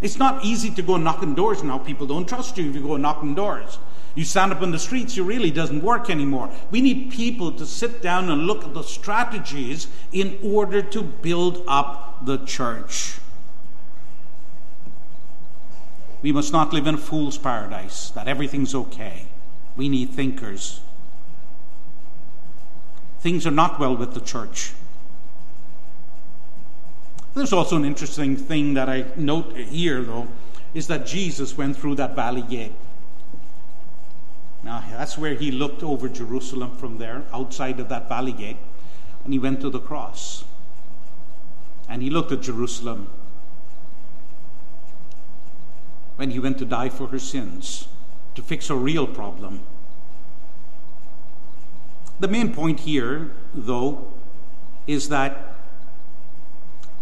It's 0.00 0.16
not 0.16 0.44
easy 0.44 0.70
to 0.70 0.82
go 0.82 0.96
knocking 0.96 1.34
doors 1.34 1.62
now. 1.62 1.78
People 1.78 2.06
don't 2.06 2.28
trust 2.28 2.56
you 2.56 2.68
if 2.68 2.74
you 2.74 2.82
go 2.82 2.96
knocking 2.96 3.34
doors. 3.34 3.78
You 4.16 4.24
stand 4.24 4.50
up 4.50 4.62
in 4.62 4.70
the 4.70 4.78
streets, 4.78 5.16
it 5.18 5.22
really 5.22 5.50
doesn't 5.50 5.82
work 5.82 6.08
anymore. 6.08 6.50
We 6.70 6.80
need 6.80 7.12
people 7.12 7.52
to 7.52 7.66
sit 7.66 8.00
down 8.00 8.30
and 8.30 8.46
look 8.46 8.64
at 8.64 8.72
the 8.72 8.82
strategies 8.82 9.88
in 10.10 10.38
order 10.42 10.80
to 10.80 11.02
build 11.02 11.62
up 11.68 12.24
the 12.24 12.38
church. 12.38 13.18
We 16.22 16.32
must 16.32 16.50
not 16.50 16.72
live 16.72 16.86
in 16.86 16.94
a 16.94 16.98
fool's 16.98 17.36
paradise, 17.36 18.08
that 18.10 18.26
everything's 18.26 18.74
okay. 18.74 19.26
We 19.76 19.90
need 19.90 20.10
thinkers. 20.10 20.80
Things 23.20 23.46
are 23.46 23.50
not 23.50 23.78
well 23.78 23.94
with 23.94 24.14
the 24.14 24.20
church. 24.20 24.72
There's 27.34 27.52
also 27.52 27.76
an 27.76 27.84
interesting 27.84 28.34
thing 28.34 28.74
that 28.74 28.88
I 28.88 29.04
note 29.14 29.54
here, 29.54 30.00
though, 30.00 30.26
is 30.72 30.86
that 30.86 31.04
Jesus 31.04 31.58
went 31.58 31.76
through 31.76 31.96
that 31.96 32.16
valley 32.16 32.40
gate. 32.40 32.72
Now, 34.66 34.82
that's 34.90 35.16
where 35.16 35.34
he 35.34 35.52
looked 35.52 35.84
over 35.84 36.08
Jerusalem 36.08 36.76
from 36.76 36.98
there, 36.98 37.22
outside 37.32 37.78
of 37.78 37.88
that 37.88 38.08
valley 38.08 38.32
gate, 38.32 38.56
and 39.22 39.32
he 39.32 39.38
went 39.38 39.60
to 39.60 39.70
the 39.70 39.78
cross. 39.78 40.44
And 41.88 42.02
he 42.02 42.10
looked 42.10 42.32
at 42.32 42.40
Jerusalem 42.40 43.08
when 46.16 46.32
he 46.32 46.40
went 46.40 46.58
to 46.58 46.64
die 46.64 46.88
for 46.88 47.06
her 47.06 47.18
sins, 47.20 47.86
to 48.34 48.42
fix 48.42 48.68
a 48.68 48.74
real 48.74 49.06
problem. 49.06 49.60
The 52.18 52.26
main 52.26 52.52
point 52.52 52.80
here, 52.80 53.30
though, 53.54 54.12
is 54.88 55.10
that 55.10 55.54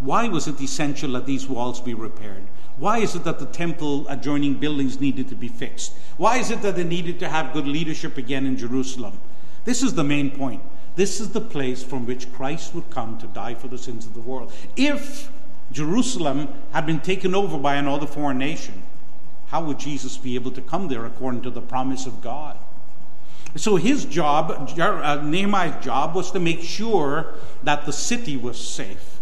why 0.00 0.28
was 0.28 0.46
it 0.46 0.60
essential 0.60 1.12
that 1.12 1.24
these 1.24 1.48
walls 1.48 1.80
be 1.80 1.94
repaired? 1.94 2.44
Why 2.76 2.98
is 2.98 3.14
it 3.14 3.24
that 3.24 3.38
the 3.38 3.46
temple 3.46 4.06
adjoining 4.08 4.54
buildings 4.54 5.00
needed 5.00 5.28
to 5.28 5.36
be 5.36 5.48
fixed? 5.48 5.94
Why 6.16 6.38
is 6.38 6.50
it 6.50 6.62
that 6.62 6.76
they 6.76 6.84
needed 6.84 7.20
to 7.20 7.28
have 7.28 7.52
good 7.52 7.68
leadership 7.68 8.18
again 8.18 8.46
in 8.46 8.56
Jerusalem? 8.56 9.20
This 9.64 9.82
is 9.82 9.94
the 9.94 10.04
main 10.04 10.30
point. 10.30 10.62
This 10.96 11.20
is 11.20 11.30
the 11.30 11.40
place 11.40 11.82
from 11.82 12.06
which 12.06 12.32
Christ 12.32 12.74
would 12.74 12.90
come 12.90 13.18
to 13.18 13.26
die 13.28 13.54
for 13.54 13.68
the 13.68 13.78
sins 13.78 14.06
of 14.06 14.14
the 14.14 14.20
world. 14.20 14.52
If 14.76 15.30
Jerusalem 15.72 16.48
had 16.72 16.86
been 16.86 17.00
taken 17.00 17.34
over 17.34 17.58
by 17.58 17.76
another 17.76 18.06
foreign 18.06 18.38
nation, 18.38 18.82
how 19.46 19.62
would 19.64 19.78
Jesus 19.78 20.16
be 20.16 20.34
able 20.34 20.50
to 20.52 20.62
come 20.62 20.88
there 20.88 21.06
according 21.06 21.42
to 21.42 21.50
the 21.50 21.60
promise 21.60 22.06
of 22.06 22.20
God? 22.20 22.58
So 23.56 23.76
his 23.76 24.04
job, 24.04 24.50
uh, 24.50 25.20
Nehemiah's 25.22 25.84
job, 25.84 26.14
was 26.14 26.32
to 26.32 26.40
make 26.40 26.60
sure 26.60 27.34
that 27.62 27.86
the 27.86 27.92
city 27.92 28.36
was 28.36 28.58
safe. 28.58 29.13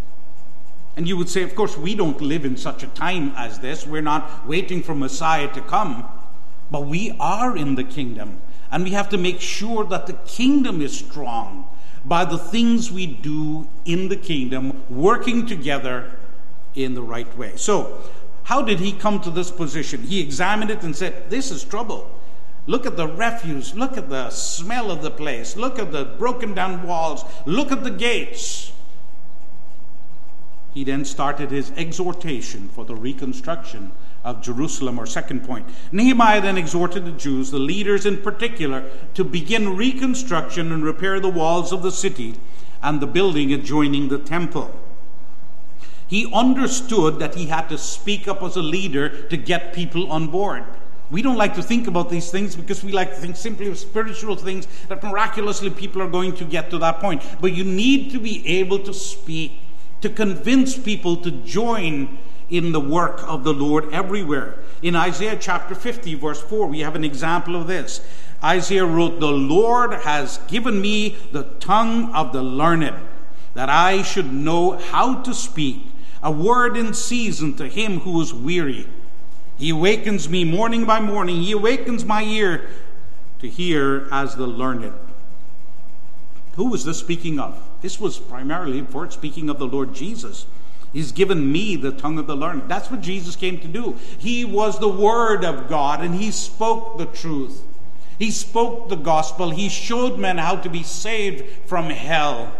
And 0.96 1.08
you 1.08 1.16
would 1.16 1.28
say, 1.28 1.42
of 1.42 1.54
course, 1.54 1.76
we 1.76 1.94
don't 1.94 2.20
live 2.20 2.44
in 2.44 2.56
such 2.56 2.82
a 2.82 2.88
time 2.88 3.32
as 3.36 3.60
this. 3.60 3.86
We're 3.86 4.02
not 4.02 4.46
waiting 4.46 4.82
for 4.82 4.94
Messiah 4.94 5.52
to 5.54 5.60
come. 5.62 6.04
But 6.70 6.86
we 6.86 7.16
are 7.18 7.56
in 7.56 7.76
the 7.76 7.84
kingdom. 7.84 8.40
And 8.70 8.84
we 8.84 8.90
have 8.90 9.08
to 9.10 9.18
make 9.18 9.40
sure 9.40 9.84
that 9.84 10.06
the 10.06 10.14
kingdom 10.14 10.80
is 10.80 10.96
strong 10.98 11.68
by 12.04 12.24
the 12.24 12.38
things 12.38 12.90
we 12.90 13.06
do 13.06 13.68
in 13.84 14.08
the 14.08 14.16
kingdom, 14.16 14.82
working 14.90 15.46
together 15.46 16.10
in 16.74 16.94
the 16.94 17.02
right 17.02 17.36
way. 17.38 17.52
So, 17.56 18.00
how 18.44 18.62
did 18.62 18.80
he 18.80 18.92
come 18.92 19.20
to 19.20 19.30
this 19.30 19.50
position? 19.50 20.02
He 20.02 20.20
examined 20.20 20.70
it 20.70 20.82
and 20.82 20.96
said, 20.96 21.30
This 21.30 21.50
is 21.50 21.64
trouble. 21.64 22.10
Look 22.66 22.86
at 22.86 22.96
the 22.96 23.08
refuse. 23.08 23.74
Look 23.74 23.96
at 23.96 24.08
the 24.08 24.30
smell 24.30 24.90
of 24.90 25.02
the 25.02 25.10
place. 25.10 25.56
Look 25.56 25.78
at 25.78 25.92
the 25.92 26.04
broken 26.04 26.54
down 26.54 26.86
walls. 26.86 27.24
Look 27.44 27.72
at 27.72 27.84
the 27.84 27.90
gates. 27.90 28.72
He 30.72 30.84
then 30.84 31.04
started 31.04 31.50
his 31.50 31.70
exhortation 31.76 32.68
for 32.68 32.84
the 32.84 32.94
reconstruction 32.94 33.92
of 34.24 34.40
Jerusalem, 34.40 34.98
or 34.98 35.06
second 35.06 35.44
point. 35.44 35.66
Nehemiah 35.90 36.40
then 36.40 36.56
exhorted 36.56 37.04
the 37.04 37.12
Jews, 37.12 37.50
the 37.50 37.58
leaders 37.58 38.06
in 38.06 38.18
particular, 38.18 38.88
to 39.14 39.24
begin 39.24 39.76
reconstruction 39.76 40.70
and 40.70 40.84
repair 40.84 41.18
the 41.18 41.28
walls 41.28 41.72
of 41.72 41.82
the 41.82 41.90
city 41.90 42.36
and 42.82 43.00
the 43.00 43.06
building 43.06 43.52
adjoining 43.52 44.08
the 44.08 44.18
temple. 44.18 44.70
He 46.06 46.30
understood 46.32 47.18
that 47.18 47.34
he 47.34 47.46
had 47.46 47.68
to 47.70 47.78
speak 47.78 48.28
up 48.28 48.42
as 48.42 48.56
a 48.56 48.62
leader 48.62 49.22
to 49.28 49.36
get 49.36 49.72
people 49.72 50.12
on 50.12 50.28
board. 50.28 50.64
We 51.10 51.20
don't 51.20 51.36
like 51.36 51.54
to 51.56 51.62
think 51.62 51.88
about 51.88 52.10
these 52.10 52.30
things 52.30 52.54
because 52.54 52.84
we 52.84 52.92
like 52.92 53.10
to 53.14 53.20
think 53.20 53.36
simply 53.36 53.68
of 53.68 53.78
spiritual 53.78 54.36
things 54.36 54.66
that 54.88 55.02
miraculously 55.02 55.70
people 55.70 56.00
are 56.00 56.08
going 56.08 56.34
to 56.36 56.44
get 56.44 56.70
to 56.70 56.78
that 56.78 57.00
point. 57.00 57.22
But 57.40 57.54
you 57.54 57.64
need 57.64 58.12
to 58.12 58.20
be 58.20 58.46
able 58.46 58.78
to 58.80 58.94
speak, 58.94 59.58
to 60.02 60.10
convince 60.10 60.76
people 60.76 61.16
to 61.16 61.30
join 61.30 62.18
in 62.50 62.72
the 62.72 62.80
work 62.80 63.22
of 63.26 63.44
the 63.44 63.54
Lord 63.54 63.92
everywhere. 63.92 64.58
In 64.82 64.94
Isaiah 64.94 65.38
chapter 65.40 65.74
50, 65.74 66.14
verse 66.16 66.40
4, 66.40 66.66
we 66.66 66.80
have 66.80 66.94
an 66.94 67.04
example 67.04 67.56
of 67.56 67.66
this. 67.66 68.04
Isaiah 68.44 68.84
wrote, 68.84 69.20
The 69.20 69.30
Lord 69.30 69.94
has 69.94 70.38
given 70.48 70.80
me 70.80 71.16
the 71.30 71.44
tongue 71.60 72.12
of 72.12 72.32
the 72.32 72.42
learned, 72.42 72.94
that 73.54 73.70
I 73.70 74.02
should 74.02 74.32
know 74.32 74.76
how 74.76 75.22
to 75.22 75.32
speak 75.32 75.86
a 76.22 76.30
word 76.30 76.76
in 76.76 76.94
season 76.94 77.56
to 77.56 77.68
him 77.68 78.00
who 78.00 78.20
is 78.20 78.32
weary. 78.32 78.86
He 79.58 79.70
awakens 79.70 80.28
me 80.28 80.44
morning 80.44 80.84
by 80.84 81.00
morning. 81.00 81.42
He 81.42 81.52
awakens 81.52 82.04
my 82.04 82.22
ear 82.22 82.68
to 83.40 83.48
hear 83.48 84.08
as 84.12 84.36
the 84.36 84.46
learned. 84.46 84.92
Who 86.54 86.70
was 86.70 86.84
this 86.84 86.98
speaking 86.98 87.38
of? 87.40 87.60
This 87.82 88.00
was 88.00 88.18
primarily 88.18 88.80
for 88.82 89.10
speaking 89.10 89.50
of 89.50 89.58
the 89.58 89.66
Lord 89.66 89.92
Jesus. 89.92 90.46
He's 90.92 91.10
given 91.10 91.50
me 91.50 91.76
the 91.76 91.90
tongue 91.90 92.18
of 92.18 92.26
the 92.26 92.36
learned. 92.36 92.68
That's 92.68 92.90
what 92.90 93.00
Jesus 93.00 93.34
came 93.34 93.58
to 93.60 93.68
do. 93.68 93.96
He 94.18 94.44
was 94.44 94.78
the 94.78 94.88
Word 94.88 95.44
of 95.44 95.68
God 95.68 96.02
and 96.02 96.14
He 96.14 96.30
spoke 96.30 96.98
the 96.98 97.06
truth. 97.06 97.62
He 98.18 98.30
spoke 98.30 98.88
the 98.88 98.96
gospel. 98.96 99.50
He 99.50 99.68
showed 99.68 100.18
men 100.18 100.38
how 100.38 100.56
to 100.56 100.68
be 100.68 100.82
saved 100.82 101.44
from 101.66 101.90
hell. 101.90 102.52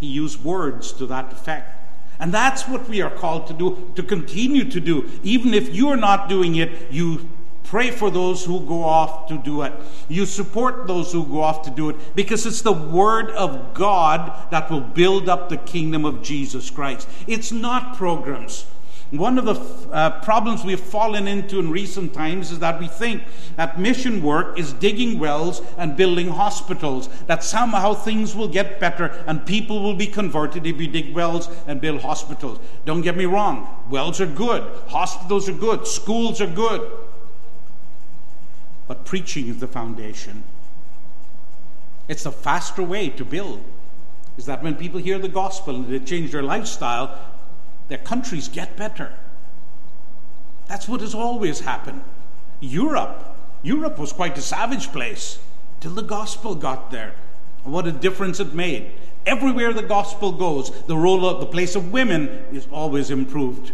He 0.00 0.06
used 0.06 0.42
words 0.42 0.92
to 0.92 1.06
that 1.06 1.32
effect. 1.32 1.70
And 2.18 2.32
that's 2.32 2.68
what 2.68 2.88
we 2.88 3.02
are 3.02 3.10
called 3.10 3.48
to 3.48 3.52
do, 3.52 3.92
to 3.96 4.02
continue 4.02 4.70
to 4.70 4.80
do. 4.80 5.10
Even 5.22 5.52
if 5.52 5.74
you're 5.74 5.96
not 5.96 6.28
doing 6.28 6.54
it, 6.56 6.90
you 6.90 7.28
pray 7.64 7.90
for 7.90 8.10
those 8.10 8.44
who 8.44 8.60
go 8.66 8.84
off 8.84 9.26
to 9.28 9.36
do 9.38 9.62
it. 9.62 9.72
You 10.08 10.26
support 10.26 10.86
those 10.86 11.12
who 11.12 11.26
go 11.26 11.42
off 11.42 11.62
to 11.62 11.70
do 11.70 11.90
it 11.90 11.96
because 12.14 12.46
it's 12.46 12.62
the 12.62 12.72
Word 12.72 13.30
of 13.30 13.74
God 13.74 14.50
that 14.50 14.70
will 14.70 14.80
build 14.80 15.28
up 15.28 15.48
the 15.48 15.56
kingdom 15.56 16.04
of 16.04 16.22
Jesus 16.22 16.70
Christ. 16.70 17.08
It's 17.26 17.50
not 17.50 17.96
programs. 17.96 18.66
One 19.10 19.38
of 19.38 19.44
the 19.44 19.54
uh, 19.92 20.22
problems 20.22 20.64
we've 20.64 20.80
fallen 20.80 21.28
into 21.28 21.60
in 21.60 21.70
recent 21.70 22.14
times 22.14 22.50
is 22.50 22.58
that 22.58 22.80
we 22.80 22.88
think 22.88 23.22
that 23.54 23.78
mission 23.78 24.22
work 24.22 24.58
is 24.58 24.72
digging 24.72 25.20
wells 25.20 25.62
and 25.78 25.96
building 25.96 26.28
hospitals, 26.28 27.08
that 27.26 27.44
somehow 27.44 27.94
things 27.94 28.34
will 28.34 28.48
get 28.48 28.80
better 28.80 29.06
and 29.26 29.46
people 29.46 29.82
will 29.82 29.94
be 29.94 30.06
converted 30.06 30.66
if 30.66 30.76
we 30.78 30.88
dig 30.88 31.14
wells 31.14 31.48
and 31.68 31.80
build 31.80 32.00
hospitals. 32.00 32.58
Don't 32.86 33.02
get 33.02 33.16
me 33.16 33.24
wrong, 33.24 33.84
wells 33.88 34.20
are 34.20 34.26
good, 34.26 34.64
hospitals 34.88 35.48
are 35.48 35.52
good, 35.52 35.86
schools 35.86 36.40
are 36.40 36.48
good. 36.48 36.90
But 38.86 39.04
preaching 39.04 39.48
is 39.48 39.58
the 39.58 39.68
foundation. 39.68 40.44
It's 42.08 42.26
a 42.26 42.32
faster 42.32 42.82
way 42.82 43.08
to 43.10 43.24
build. 43.24 43.62
Is 44.36 44.46
that 44.46 44.62
when 44.62 44.74
people 44.74 45.00
hear 45.00 45.18
the 45.18 45.28
gospel 45.28 45.76
and 45.76 45.86
they 45.86 46.00
change 46.00 46.32
their 46.32 46.42
lifestyle, 46.42 47.18
their 47.88 47.98
countries 47.98 48.48
get 48.48 48.76
better. 48.76 49.14
That's 50.66 50.88
what 50.88 51.00
has 51.00 51.14
always 51.14 51.60
happened. 51.60 52.02
Europe, 52.60 53.36
Europe 53.62 53.98
was 53.98 54.12
quite 54.12 54.38
a 54.38 54.42
savage 54.42 54.92
place 54.92 55.38
till 55.80 55.92
the 55.92 56.02
gospel 56.02 56.54
got 56.54 56.90
there. 56.90 57.14
What 57.62 57.86
a 57.86 57.92
difference 57.92 58.40
it 58.40 58.54
made. 58.54 58.92
Everywhere 59.26 59.72
the 59.72 59.82
gospel 59.82 60.32
goes, 60.32 60.70
the 60.86 60.96
role 60.96 61.26
of 61.26 61.40
the 61.40 61.46
place 61.46 61.74
of 61.74 61.92
women 61.92 62.44
is 62.52 62.66
always 62.70 63.10
improved. 63.10 63.72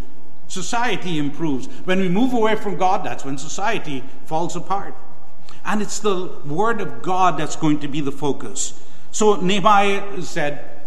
Society 0.51 1.17
improves. 1.17 1.69
When 1.85 2.01
we 2.01 2.09
move 2.09 2.33
away 2.33 2.57
from 2.57 2.77
God, 2.77 3.07
that's 3.07 3.25
when 3.25 3.39
society 3.39 4.03
falls 4.27 4.57
apart. 4.57 4.97
And 5.65 5.81
it's 5.81 6.01
the 6.01 6.27
word 6.45 6.81
of 6.81 7.03
God 7.03 7.39
that's 7.39 7.55
going 7.55 7.79
to 7.81 7.89
be 7.89 8.01
the 8.01 8.11
focus. 8.11 8.83
So 9.13 9.37
Nehemiah 9.37 10.21
said, 10.23 10.81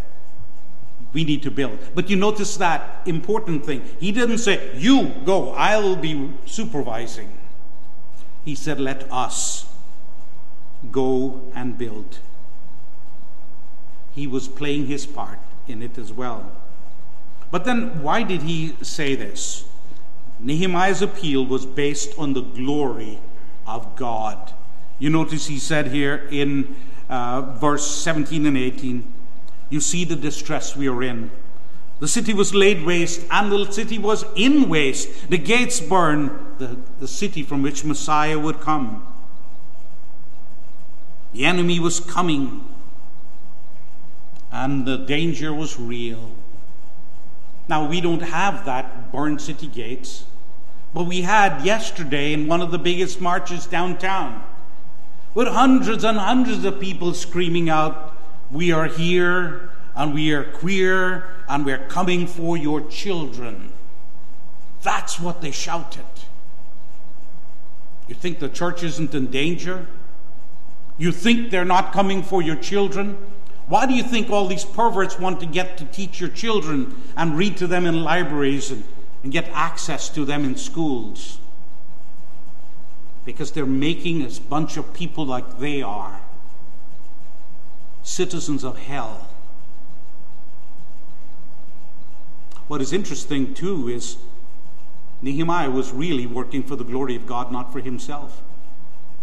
we 1.13 1.23
need 1.23 1.43
to 1.43 1.51
build. 1.51 1.79
But 1.95 2.09
you 2.09 2.17
notice 2.17 2.57
that 2.57 3.03
important 3.05 3.65
thing. 3.65 3.83
He 4.01 4.11
didn't 4.11 4.39
say, 4.39 4.75
You 4.75 5.13
go, 5.23 5.51
I'll 5.51 5.95
be 5.95 6.31
supervising. 6.45 7.31
He 8.43 8.55
said, 8.55 8.79
Let 8.79 9.09
us 9.11 9.65
go 10.91 11.51
and 11.55 11.77
build. 11.77 12.19
He 14.13 14.27
was 14.27 14.47
playing 14.47 14.87
his 14.87 15.05
part 15.05 15.39
in 15.67 15.81
it 15.81 15.97
as 15.97 16.11
well. 16.11 16.51
But 17.53 17.65
then, 17.65 18.01
why 18.01 18.23
did 18.23 18.41
he 18.41 18.75
say 18.81 19.13
this? 19.13 19.65
Nehemiah's 20.39 21.03
appeal 21.03 21.45
was 21.45 21.67
based 21.67 22.17
on 22.17 22.33
the 22.33 22.41
glory 22.41 23.19
of 23.67 23.95
God. 23.95 24.51
You 24.97 25.11
notice 25.11 25.45
he 25.45 25.59
said 25.59 25.89
here 25.89 26.27
in 26.31 26.75
uh, 27.09 27.41
verse 27.59 27.85
17 27.85 28.47
and 28.47 28.57
18, 28.57 29.13
you 29.69 29.79
see 29.79 30.03
the 30.03 30.15
distress 30.15 30.75
we 30.75 30.89
are 30.89 31.03
in. 31.03 31.29
The 31.99 32.07
city 32.07 32.33
was 32.33 32.55
laid 32.55 32.83
waste, 32.87 33.23
and 33.29 33.51
the 33.51 33.71
city 33.71 33.99
was 33.99 34.25
in 34.35 34.67
waste. 34.67 35.29
The 35.29 35.37
gates 35.37 35.79
burned, 35.79 36.31
the, 36.57 36.79
the 36.99 37.07
city 37.07 37.43
from 37.43 37.61
which 37.61 37.85
Messiah 37.85 38.39
would 38.39 38.61
come. 38.61 39.05
The 41.33 41.45
enemy 41.45 41.79
was 41.79 41.99
coming, 41.99 42.67
and 44.51 44.87
the 44.87 44.97
danger 44.97 45.53
was 45.53 45.79
real. 45.79 46.31
Now, 47.67 47.87
we 47.87 48.01
don't 48.01 48.21
have 48.21 48.65
that 48.65 49.11
burned 49.11 49.41
city 49.41 49.67
gates, 49.67 50.25
but 50.93 51.05
we 51.05 51.21
had 51.21 51.65
yesterday 51.65 52.33
in 52.33 52.47
one 52.47 52.61
of 52.61 52.71
the 52.71 52.77
biggest 52.77 53.21
marches 53.21 53.65
downtown, 53.65 54.43
with 55.33 55.47
hundreds 55.47 56.03
and 56.03 56.17
hundreds 56.17 56.63
of 56.65 56.79
people 56.79 57.13
screaming 57.13 57.69
out, 57.69 58.15
we 58.51 58.71
are 58.71 58.85
here 58.85 59.71
and 59.95 60.13
we 60.13 60.31
are 60.31 60.43
queer 60.43 61.27
and 61.47 61.65
we're 61.65 61.87
coming 61.87 62.27
for 62.27 62.55
your 62.55 62.81
children. 62.81 63.73
That's 64.83 65.19
what 65.19 65.41
they 65.41 65.51
shouted. 65.51 66.05
You 68.07 68.15
think 68.15 68.39
the 68.39 68.49
church 68.49 68.83
isn't 68.83 69.15
in 69.15 69.27
danger? 69.27 69.87
You 70.97 71.11
think 71.11 71.49
they're 71.49 71.65
not 71.65 71.93
coming 71.93 72.21
for 72.21 72.41
your 72.41 72.57
children? 72.57 73.17
Why 73.67 73.85
do 73.85 73.93
you 73.93 74.03
think 74.03 74.29
all 74.29 74.47
these 74.47 74.65
perverts 74.65 75.17
want 75.17 75.39
to 75.39 75.45
get 75.45 75.77
to 75.77 75.85
teach 75.85 76.19
your 76.19 76.29
children 76.29 77.01
and 77.15 77.37
read 77.37 77.57
to 77.57 77.67
them 77.67 77.85
in 77.85 78.03
libraries 78.03 78.71
and, 78.71 78.83
and 79.23 79.31
get 79.31 79.49
access 79.53 80.09
to 80.09 80.25
them 80.25 80.43
in 80.43 80.57
schools? 80.57 81.39
Because 83.25 83.51
they're 83.51 83.65
making 83.65 84.21
a 84.21 84.29
bunch 84.49 84.75
of 84.75 84.93
people 84.93 85.25
like 85.25 85.59
they 85.59 85.81
are 85.81 86.19
citizens 88.03 88.65
of 88.65 88.77
hell. 88.77 89.27
What 92.67 92.81
is 92.81 92.91
interesting 92.91 93.53
too 93.53 93.87
is 93.87 94.17
Nehemiah 95.21 95.69
was 95.69 95.91
really 95.91 96.27
working 96.27 96.63
for 96.63 96.75
the 96.75 96.83
glory 96.83 97.15
of 97.15 97.25
God, 97.25 97.49
not 97.49 97.71
for 97.71 97.79
himself. 97.79 98.41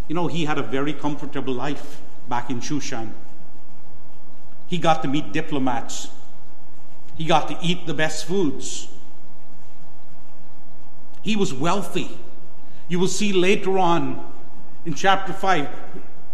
You 0.09 0.15
know, 0.15 0.29
he 0.29 0.47
had 0.47 0.57
a 0.57 0.63
very 0.63 0.95
comfortable 0.95 1.53
life 1.53 2.01
back 2.27 2.49
in 2.49 2.61
Shushan. 2.61 3.11
He 4.71 4.79
got 4.79 5.03
to 5.03 5.09
meet 5.09 5.33
diplomats, 5.33 6.09
he 7.17 7.27
got 7.27 7.49
to 7.49 7.59
eat 7.61 7.87
the 7.87 7.95
best 7.95 8.25
foods. 8.25 8.89
He 11.23 11.37
was 11.37 11.53
wealthy. 11.53 12.19
You 12.89 12.99
will 12.99 13.09
see 13.09 13.35
later 13.35 13.79
on 13.79 14.33
in 14.87 14.95
chapter 14.95 15.35
5 15.35 15.69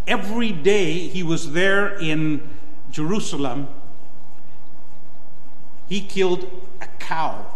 every 0.06 0.52
day 0.52 1.08
he 1.08 1.22
was 1.22 1.52
there 1.52 1.98
in 1.98 2.48
Jerusalem, 2.90 3.68
he 5.88 6.00
killed 6.00 6.48
a 6.80 6.86
cow, 6.98 7.46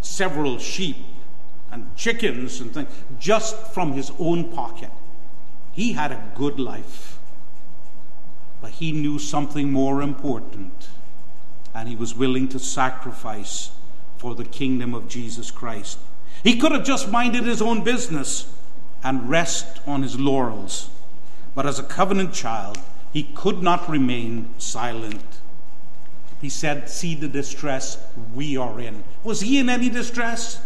several 0.00 0.58
sheep, 0.58 0.96
and 1.70 1.94
chickens 1.96 2.60
and 2.60 2.72
things 2.72 2.88
just 3.18 3.56
from 3.68 3.92
his 3.92 4.10
own 4.18 4.50
pocket. 4.52 4.90
He 5.72 5.92
had 5.92 6.12
a 6.12 6.22
good 6.34 6.58
life. 6.58 7.17
But 8.60 8.72
he 8.72 8.92
knew 8.92 9.18
something 9.18 9.70
more 9.70 10.02
important, 10.02 10.88
and 11.74 11.88
he 11.88 11.96
was 11.96 12.14
willing 12.14 12.48
to 12.48 12.58
sacrifice 12.58 13.70
for 14.16 14.34
the 14.34 14.44
kingdom 14.44 14.94
of 14.94 15.08
Jesus 15.08 15.50
Christ. 15.50 15.98
He 16.42 16.58
could 16.58 16.72
have 16.72 16.84
just 16.84 17.08
minded 17.08 17.44
his 17.44 17.62
own 17.62 17.84
business 17.84 18.52
and 19.02 19.28
rest 19.28 19.80
on 19.86 20.02
his 20.02 20.18
laurels. 20.18 20.90
But 21.54 21.66
as 21.66 21.78
a 21.78 21.84
covenant 21.84 22.32
child, 22.32 22.78
he 23.12 23.24
could 23.24 23.62
not 23.62 23.88
remain 23.88 24.48
silent. 24.58 25.22
He 26.40 26.48
said, 26.48 26.88
See 26.88 27.14
the 27.14 27.28
distress 27.28 27.98
we 28.34 28.56
are 28.56 28.80
in. 28.80 29.02
Was 29.24 29.40
he 29.40 29.58
in 29.58 29.68
any 29.68 29.88
distress? 29.88 30.60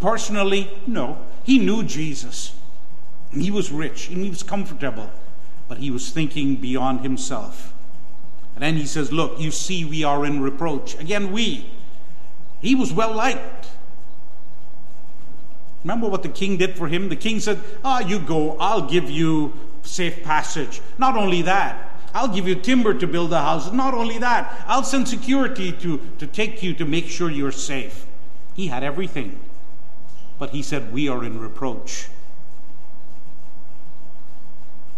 Personally, 0.00 0.70
no. 0.86 1.18
He 1.44 1.58
knew 1.58 1.82
Jesus. 1.82 2.54
He 3.32 3.50
was 3.50 3.72
rich 3.72 4.08
and 4.08 4.22
he 4.22 4.28
was 4.28 4.42
comfortable, 4.42 5.08
but 5.72 5.78
he 5.78 5.90
was 5.90 6.10
thinking 6.10 6.56
beyond 6.56 7.00
himself. 7.00 7.72
And 8.54 8.62
then 8.62 8.76
he 8.76 8.84
says, 8.84 9.10
Look, 9.10 9.40
you 9.40 9.50
see, 9.50 9.86
we 9.86 10.04
are 10.04 10.26
in 10.26 10.42
reproach. 10.42 11.00
Again, 11.00 11.32
we. 11.32 11.70
He 12.60 12.74
was 12.74 12.92
well 12.92 13.14
liked. 13.14 13.68
Remember 15.82 16.10
what 16.10 16.22
the 16.22 16.28
king 16.28 16.58
did 16.58 16.76
for 16.76 16.88
him? 16.88 17.08
The 17.08 17.16
king 17.16 17.40
said, 17.40 17.58
Ah, 17.82 18.02
oh, 18.02 18.06
you 18.06 18.18
go, 18.18 18.58
I'll 18.58 18.86
give 18.86 19.08
you 19.08 19.54
safe 19.82 20.22
passage. 20.22 20.82
Not 20.98 21.16
only 21.16 21.40
that, 21.40 21.98
I'll 22.12 22.28
give 22.28 22.46
you 22.46 22.54
timber 22.54 22.92
to 22.92 23.06
build 23.06 23.32
a 23.32 23.40
house. 23.40 23.72
Not 23.72 23.94
only 23.94 24.18
that, 24.18 24.62
I'll 24.66 24.84
send 24.84 25.08
security 25.08 25.72
to, 25.72 26.02
to 26.18 26.26
take 26.26 26.62
you 26.62 26.74
to 26.74 26.84
make 26.84 27.06
sure 27.06 27.30
you're 27.30 27.50
safe. 27.50 28.04
He 28.54 28.66
had 28.66 28.84
everything. 28.84 29.40
But 30.38 30.50
he 30.50 30.62
said, 30.62 30.92
We 30.92 31.08
are 31.08 31.24
in 31.24 31.40
reproach. 31.40 32.08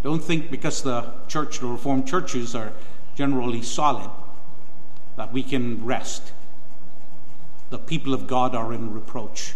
Don't 0.05 0.23
think 0.23 0.51
because 0.51 0.83
the 0.83 1.12
church, 1.29 1.61
the 1.61 1.67
Reformed 1.67 2.07
churches, 2.07 2.55
are 2.55 2.73
generally 3.17 3.62
solid, 3.62 4.11
that 5.17 5.33
we 5.33 5.43
can 5.43 5.85
rest. 5.85 6.33
The 7.71 7.79
people 7.79 8.12
of 8.12 8.27
God 8.27 8.55
are 8.55 8.73
in 8.75 8.93
reproach. 8.93 9.55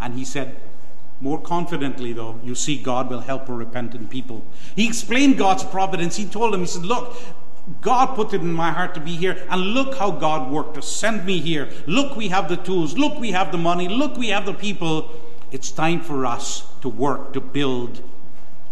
And 0.00 0.14
he 0.14 0.24
said, 0.24 0.56
more 1.20 1.40
confidently, 1.40 2.12
though, 2.12 2.38
you 2.44 2.54
see, 2.54 2.78
God 2.78 3.10
will 3.10 3.20
help 3.20 3.48
a 3.48 3.52
repentant 3.52 4.10
people. 4.10 4.44
He 4.76 4.86
explained 4.86 5.38
God's 5.38 5.64
providence. 5.64 6.16
He 6.16 6.26
told 6.26 6.54
him, 6.54 6.60
He 6.60 6.66
said, 6.66 6.84
Look, 6.84 7.16
God 7.80 8.14
put 8.14 8.34
it 8.34 8.42
in 8.42 8.52
my 8.52 8.72
heart 8.72 8.94
to 8.94 9.00
be 9.00 9.16
here, 9.16 9.44
and 9.48 9.62
look 9.62 9.96
how 9.96 10.10
God 10.10 10.50
worked 10.50 10.74
to 10.74 10.82
send 10.82 11.24
me 11.24 11.40
here. 11.40 11.70
Look, 11.86 12.16
we 12.16 12.28
have 12.28 12.48
the 12.48 12.56
tools. 12.56 12.98
Look, 12.98 13.18
we 13.18 13.30
have 13.30 13.52
the 13.52 13.58
money. 13.58 13.88
Look, 13.88 14.16
we 14.16 14.28
have 14.28 14.44
the 14.44 14.52
people. 14.52 15.10
It's 15.54 15.70
time 15.70 16.00
for 16.00 16.26
us 16.26 16.66
to 16.80 16.88
work 16.88 17.32
to 17.34 17.40
build 17.40 18.02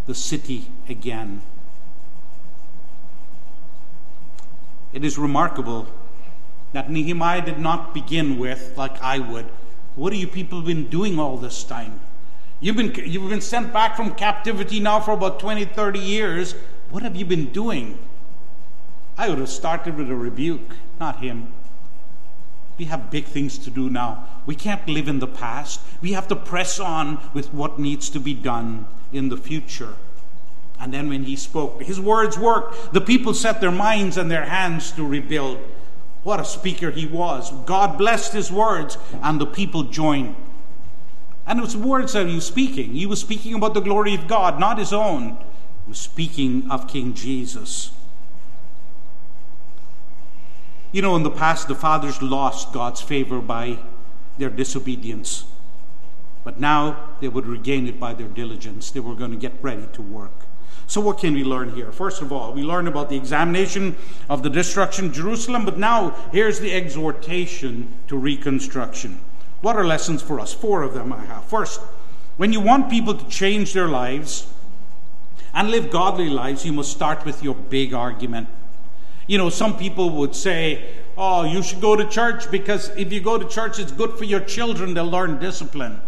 the 0.09 0.17
city 0.17 0.67
again. 0.89 1.41
It 4.93 5.05
is 5.05 5.17
remarkable 5.17 5.87
that 6.73 6.91
Nehemiah 6.91 7.43
did 7.43 7.61
not 7.61 7.95
begin 7.95 8.37
with, 8.37 8.77
like 8.77 9.01
I 9.01 9.21
would, 9.21 9.47
what 9.95 10.13
have 10.13 10.21
you 10.21 10.27
people 10.27 10.61
been 10.61 10.89
doing 10.89 11.21
all 11.21 11.37
this 11.37 11.63
time? 11.63 12.01
You've 12.59 12.75
been, 12.75 12.93
you've 12.97 13.31
been 13.31 13.41
sent 13.41 13.73
back 13.73 13.95
from 13.95 14.17
captivity 14.17 14.81
now 14.81 14.99
for 14.99 15.13
about 15.13 15.39
20, 15.39 15.65
30 15.67 16.01
years. 16.01 16.57
What 16.91 17.05
have 17.05 17.15
you 17.15 17.25
been 17.25 17.53
doing? 17.53 17.97
I 19.17 19.29
would 19.29 19.39
have 19.39 19.51
started 19.51 19.97
with 19.97 20.11
a 20.11 20.17
rebuke, 20.17 20.75
not 20.99 21.21
him. 21.21 21.53
We 22.77 22.87
have 22.87 23.09
big 23.09 23.27
things 23.27 23.57
to 23.59 23.71
do 23.71 23.89
now. 23.89 24.27
We 24.47 24.55
can't 24.55 24.87
live 24.89 25.09
in 25.09 25.21
the 25.21 25.27
past. 25.27 25.81
We 26.01 26.13
have 26.13 26.29
to 26.29 26.37
press 26.37 26.81
on 26.81 27.19
with 27.33 27.53
what 27.55 27.79
needs 27.79 28.11
to 28.11 28.21
be 28.21 28.35
done 28.35 28.87
in 29.13 29.29
the 29.29 29.37
future. 29.37 29.95
And 30.81 30.93
then 30.93 31.09
when 31.09 31.25
he 31.25 31.37
spoke, 31.37 31.83
his 31.83 32.01
words 32.01 32.37
worked. 32.37 32.93
The 32.93 33.01
people 33.01 33.35
set 33.35 33.61
their 33.61 33.71
minds 33.71 34.17
and 34.17 34.31
their 34.31 34.47
hands 34.47 34.91
to 34.93 35.07
rebuild. 35.07 35.59
What 36.25 36.41
a 36.41 36.45
speaker 36.45 36.91
he 36.91 37.07
was. 37.07 37.53
God 37.67 37.99
blessed 37.99 38.33
his 38.33 38.51
words, 38.51 38.99
and 39.23 39.41
the 39.41 39.47
people 39.47 39.85
joined. 39.85 40.35
And 41.47 41.59
it 41.59 41.63
was 41.63 41.77
words 41.77 42.13
that 42.13 42.27
he 42.27 42.35
was 42.35 42.47
speaking. 42.47 42.93
He 42.93 43.07
was 43.07 43.21
speaking 43.21 43.55
about 43.55 43.75
the 43.75 43.81
glory 43.81 44.15
of 44.15 44.27
God, 44.27 44.59
not 44.59 44.79
his 44.79 44.93
own. 44.93 45.37
He 45.85 45.89
was 45.89 45.99
speaking 45.99 46.71
of 46.71 46.89
King 46.89 47.15
Jesus. 47.15 47.91
You 50.93 51.03
know, 51.03 51.17
in 51.17 51.23
the 51.23 51.31
past, 51.31 51.69
the 51.69 51.75
fathers 51.75 52.21
lost 52.21 52.73
God's 52.73 53.01
favor 53.01 53.41
by 53.41 53.79
their 54.39 54.51
disobedience. 54.51 55.45
But 56.45 56.59
now 56.59 57.11
they 57.21 57.29
would 57.29 57.47
regain 57.47 57.87
it 57.87 58.01
by 58.01 58.15
their 58.15 58.29
diligence. 58.29 58.91
They 58.91 59.01
were 59.01 59.15
going 59.15 59.31
to 59.31 59.37
get 59.37 59.53
ready 59.63 59.87
to 59.93 60.03
work. 60.03 60.33
So, 60.87 61.01
what 61.01 61.19
can 61.19 61.35
we 61.35 61.45
learn 61.45 61.75
here? 61.75 61.93
First 61.93 62.21
of 62.21 62.33
all, 62.33 62.53
we 62.53 62.63
learn 62.63 62.87
about 62.87 63.09
the 63.09 63.17
examination 63.17 63.97
of 64.29 64.43
the 64.43 64.51
destruction 64.51 65.07
of 65.07 65.13
Jerusalem, 65.13 65.65
but 65.65 65.79
now 65.79 66.11
here's 66.33 66.61
the 66.61 66.75
exhortation 66.75 67.89
to 68.09 68.17
reconstruction. 68.17 69.21
What 69.63 69.77
are 69.77 69.87
lessons 69.87 70.21
for 70.21 70.41
us? 70.41 70.53
Four 70.53 70.83
of 70.83 70.93
them 70.93 71.13
I 71.13 71.25
have. 71.25 71.45
First, 71.45 71.81
when 72.37 72.53
you 72.53 72.61
want 72.61 72.91
people 72.91 73.15
to 73.15 73.29
change 73.29 73.73
their 73.73 73.89
lives 73.89 74.53
and 75.55 75.71
live 75.71 75.91
godly 75.91 76.29
lives, 76.29 76.67
you 76.67 76.73
must 76.73 76.91
start 76.91 77.25
with 77.25 77.43
your 77.43 77.55
big 77.55 77.95
argument. 77.95 78.49
You 79.27 79.39
know, 79.39 79.51
some 79.51 79.79
people 79.79 80.11
would 80.11 80.35
say, 80.35 80.97
oh, 81.17 81.45
you 81.45 81.63
should 81.63 81.81
go 81.81 81.97
to 81.97 82.09
church 82.09 82.51
because 82.51 82.89
if 82.97 83.13
you 83.13 83.21
go 83.21 83.39
to 83.39 83.49
church, 83.49 83.79
it's 83.79 83.93
good 83.93 84.13
for 84.13 84.25
your 84.25 84.41
children. 84.41 84.95
They'll 84.95 85.11
learn 85.11 85.39
discipline. 85.39 86.01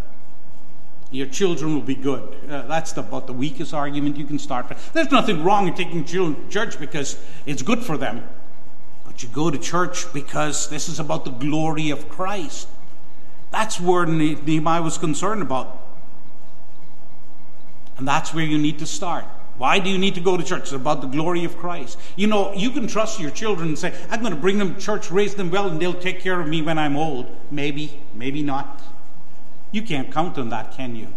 Your 1.10 1.26
children 1.26 1.74
will 1.74 1.82
be 1.82 1.94
good. 1.94 2.36
Uh, 2.50 2.62
that's 2.62 2.92
the, 2.92 3.00
about 3.02 3.26
the 3.26 3.32
weakest 3.32 3.72
argument 3.72 4.16
you 4.16 4.24
can 4.24 4.38
start 4.38 4.68
with. 4.68 4.92
There's 4.92 5.10
nothing 5.10 5.44
wrong 5.44 5.68
in 5.68 5.74
taking 5.74 6.04
children 6.04 6.44
to 6.44 6.50
church 6.50 6.78
because 6.80 7.18
it's 7.46 7.62
good 7.62 7.82
for 7.82 7.96
them. 7.96 8.26
But 9.06 9.22
you 9.22 9.28
go 9.28 9.50
to 9.50 9.58
church 9.58 10.12
because 10.12 10.68
this 10.68 10.88
is 10.88 10.98
about 10.98 11.24
the 11.24 11.30
glory 11.30 11.90
of 11.90 12.08
Christ. 12.08 12.68
That's 13.52 13.80
where 13.80 14.06
Nehemiah 14.06 14.82
was 14.82 14.98
concerned 14.98 15.42
about. 15.42 15.80
And 17.96 18.08
that's 18.08 18.34
where 18.34 18.44
you 18.44 18.58
need 18.58 18.80
to 18.80 18.86
start. 18.86 19.24
Why 19.56 19.78
do 19.78 19.88
you 19.88 19.98
need 19.98 20.16
to 20.16 20.20
go 20.20 20.36
to 20.36 20.42
church? 20.42 20.62
It's 20.62 20.72
about 20.72 21.00
the 21.00 21.06
glory 21.06 21.44
of 21.44 21.56
Christ. 21.56 21.98
You 22.16 22.26
know, 22.26 22.52
you 22.54 22.70
can 22.70 22.88
trust 22.88 23.20
your 23.20 23.30
children 23.30 23.68
and 23.68 23.78
say, 23.78 23.94
I'm 24.10 24.20
going 24.20 24.34
to 24.34 24.40
bring 24.40 24.58
them 24.58 24.74
to 24.74 24.80
church, 24.80 25.10
raise 25.10 25.36
them 25.36 25.50
well, 25.50 25.68
and 25.68 25.80
they'll 25.80 25.94
take 25.94 26.20
care 26.20 26.40
of 26.40 26.48
me 26.48 26.60
when 26.60 26.76
I'm 26.76 26.96
old. 26.96 27.34
Maybe, 27.50 28.00
maybe 28.14 28.42
not. 28.42 28.82
You 29.70 29.82
can't 29.82 30.12
count 30.12 30.38
on 30.38 30.48
that, 30.48 30.76
can 30.76 30.96
you? 30.96 31.08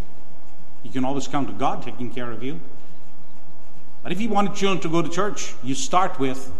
You 0.83 0.91
can 0.91 1.03
always 1.03 1.27
count 1.27 1.49
on 1.49 1.57
God 1.57 1.81
taking 1.81 2.13
care 2.13 2.31
of 2.31 2.43
you. 2.43 2.59
But 4.03 4.11
if 4.11 4.21
you 4.21 4.29
want 4.29 4.55
children 4.55 4.81
to 4.81 4.89
go 4.89 5.01
to 5.01 5.09
church, 5.09 5.55
you 5.63 5.73
start 5.73 6.19
with 6.19 6.51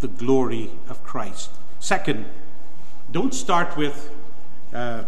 the 0.00 0.08
glory 0.08 0.70
of 0.88 1.02
Christ. 1.04 1.50
Second, 1.78 2.24
don't 3.12 3.34
start 3.34 3.76
with, 3.76 4.10
uh, 4.72 5.04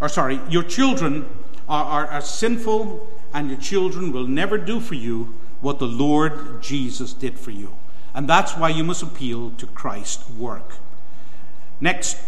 or 0.00 0.08
sorry, 0.08 0.40
your 0.48 0.62
children 0.62 1.28
are, 1.68 1.84
are, 1.84 2.06
are 2.06 2.20
sinful 2.20 3.06
and 3.34 3.50
your 3.50 3.58
children 3.58 4.12
will 4.12 4.26
never 4.26 4.56
do 4.56 4.80
for 4.80 4.94
you 4.94 5.34
what 5.60 5.78
the 5.78 5.86
Lord 5.86 6.62
Jesus 6.62 7.12
did 7.12 7.38
for 7.38 7.50
you. 7.50 7.74
And 8.14 8.28
that's 8.28 8.56
why 8.56 8.70
you 8.70 8.84
must 8.84 9.02
appeal 9.02 9.50
to 9.58 9.66
Christ's 9.66 10.28
work. 10.30 10.74
Next, 11.80 12.18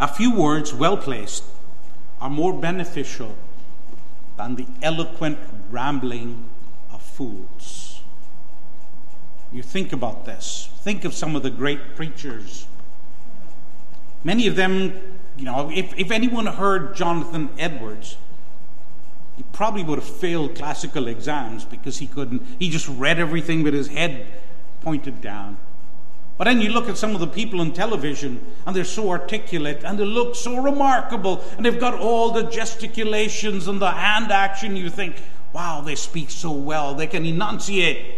a 0.00 0.08
few 0.08 0.34
words 0.34 0.72
well 0.72 0.96
placed 0.96 1.44
are 2.20 2.30
more 2.30 2.52
beneficial 2.52 3.34
than 4.36 4.54
the 4.54 4.66
eloquent 4.82 5.38
rambling 5.70 6.48
of 6.92 7.02
fools. 7.02 8.00
You 9.52 9.62
think 9.62 9.92
about 9.92 10.24
this. 10.24 10.68
Think 10.80 11.04
of 11.04 11.14
some 11.14 11.34
of 11.34 11.42
the 11.42 11.50
great 11.50 11.96
preachers. 11.96 12.66
Many 14.22 14.46
of 14.46 14.56
them, 14.56 14.92
you 15.36 15.44
know, 15.44 15.70
if, 15.70 15.96
if 15.98 16.10
anyone 16.10 16.46
heard 16.46 16.94
Jonathan 16.94 17.48
Edwards, 17.58 18.16
probably 19.58 19.82
would 19.82 19.98
have 19.98 20.08
failed 20.08 20.54
classical 20.54 21.08
exams 21.08 21.64
because 21.64 21.98
he 21.98 22.06
couldn't, 22.06 22.40
he 22.60 22.70
just 22.70 22.88
read 22.90 23.18
everything 23.18 23.64
with 23.64 23.74
his 23.74 23.88
head 23.88 24.24
pointed 24.82 25.20
down. 25.20 25.58
But 26.36 26.44
then 26.44 26.60
you 26.60 26.70
look 26.70 26.88
at 26.88 26.96
some 26.96 27.12
of 27.12 27.18
the 27.18 27.26
people 27.26 27.60
on 27.60 27.72
television 27.72 28.40
and 28.64 28.76
they're 28.76 28.84
so 28.84 29.10
articulate 29.10 29.82
and 29.82 29.98
they 29.98 30.04
look 30.04 30.36
so 30.36 30.62
remarkable 30.62 31.42
and 31.56 31.66
they've 31.66 31.80
got 31.80 31.94
all 31.94 32.30
the 32.30 32.44
gesticulations 32.44 33.66
and 33.66 33.82
the 33.82 33.90
hand 33.90 34.30
action. 34.30 34.76
You 34.76 34.88
think, 34.90 35.16
wow, 35.52 35.80
they 35.80 35.96
speak 35.96 36.30
so 36.30 36.52
well, 36.52 36.94
they 36.94 37.08
can 37.08 37.26
enunciate. 37.26 38.14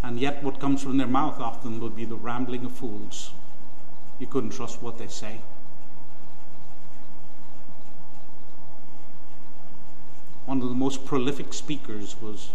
And 0.00 0.20
yet, 0.20 0.44
what 0.44 0.60
comes 0.60 0.80
from 0.80 0.96
their 0.96 1.08
mouth 1.08 1.40
often 1.40 1.80
would 1.80 1.96
be 1.96 2.04
the 2.04 2.14
rambling 2.14 2.64
of 2.64 2.70
fools. 2.70 3.32
You 4.20 4.28
couldn't 4.28 4.50
trust 4.50 4.80
what 4.80 4.96
they 4.96 5.08
say. 5.08 5.40
One 10.48 10.62
of 10.62 10.70
the 10.70 10.74
most 10.74 11.04
prolific 11.04 11.52
speakers 11.52 12.16
was 12.22 12.48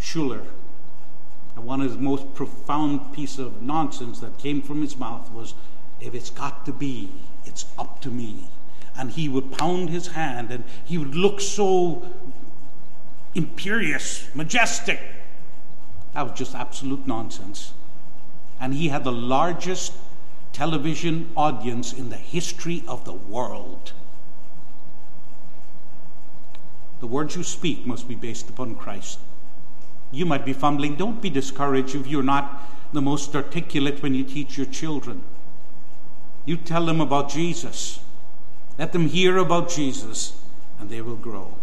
Schuller. 0.00 0.42
And 1.54 1.64
one 1.64 1.80
of 1.80 1.92
the 1.92 1.98
most 2.00 2.34
profound 2.34 3.12
piece 3.12 3.38
of 3.38 3.62
nonsense 3.62 4.18
that 4.18 4.36
came 4.36 4.62
from 4.62 4.82
his 4.82 4.96
mouth 4.96 5.30
was, 5.30 5.54
if 6.00 6.12
it's 6.12 6.30
got 6.30 6.66
to 6.66 6.72
be, 6.72 7.12
it's 7.44 7.66
up 7.78 8.00
to 8.00 8.10
me. 8.10 8.48
And 8.96 9.12
he 9.12 9.28
would 9.28 9.52
pound 9.52 9.90
his 9.90 10.08
hand 10.08 10.50
and 10.50 10.64
he 10.84 10.98
would 10.98 11.14
look 11.14 11.40
so 11.40 12.04
imperious, 13.32 14.26
majestic. 14.34 14.98
That 16.14 16.22
was 16.22 16.36
just 16.36 16.52
absolute 16.52 17.06
nonsense. 17.06 17.74
And 18.58 18.74
he 18.74 18.88
had 18.88 19.04
the 19.04 19.12
largest 19.12 19.92
television 20.52 21.30
audience 21.36 21.92
in 21.92 22.08
the 22.08 22.16
history 22.16 22.82
of 22.88 23.04
the 23.04 23.12
world. 23.12 23.92
The 27.00 27.06
words 27.06 27.36
you 27.36 27.42
speak 27.42 27.86
must 27.86 28.08
be 28.08 28.14
based 28.14 28.48
upon 28.48 28.74
Christ. 28.74 29.18
You 30.10 30.26
might 30.26 30.44
be 30.44 30.52
fumbling. 30.52 30.96
Don't 30.96 31.22
be 31.22 31.30
discouraged 31.30 31.94
if 31.94 32.06
you're 32.06 32.22
not 32.22 32.62
the 32.92 33.02
most 33.02 33.36
articulate 33.36 34.02
when 34.02 34.14
you 34.14 34.24
teach 34.24 34.56
your 34.56 34.66
children. 34.66 35.22
You 36.44 36.56
tell 36.56 36.86
them 36.86 37.00
about 37.00 37.28
Jesus. 37.28 38.00
Let 38.78 38.92
them 38.92 39.08
hear 39.08 39.36
about 39.36 39.68
Jesus, 39.68 40.40
and 40.78 40.88
they 40.88 41.02
will 41.02 41.16
grow. 41.16 41.54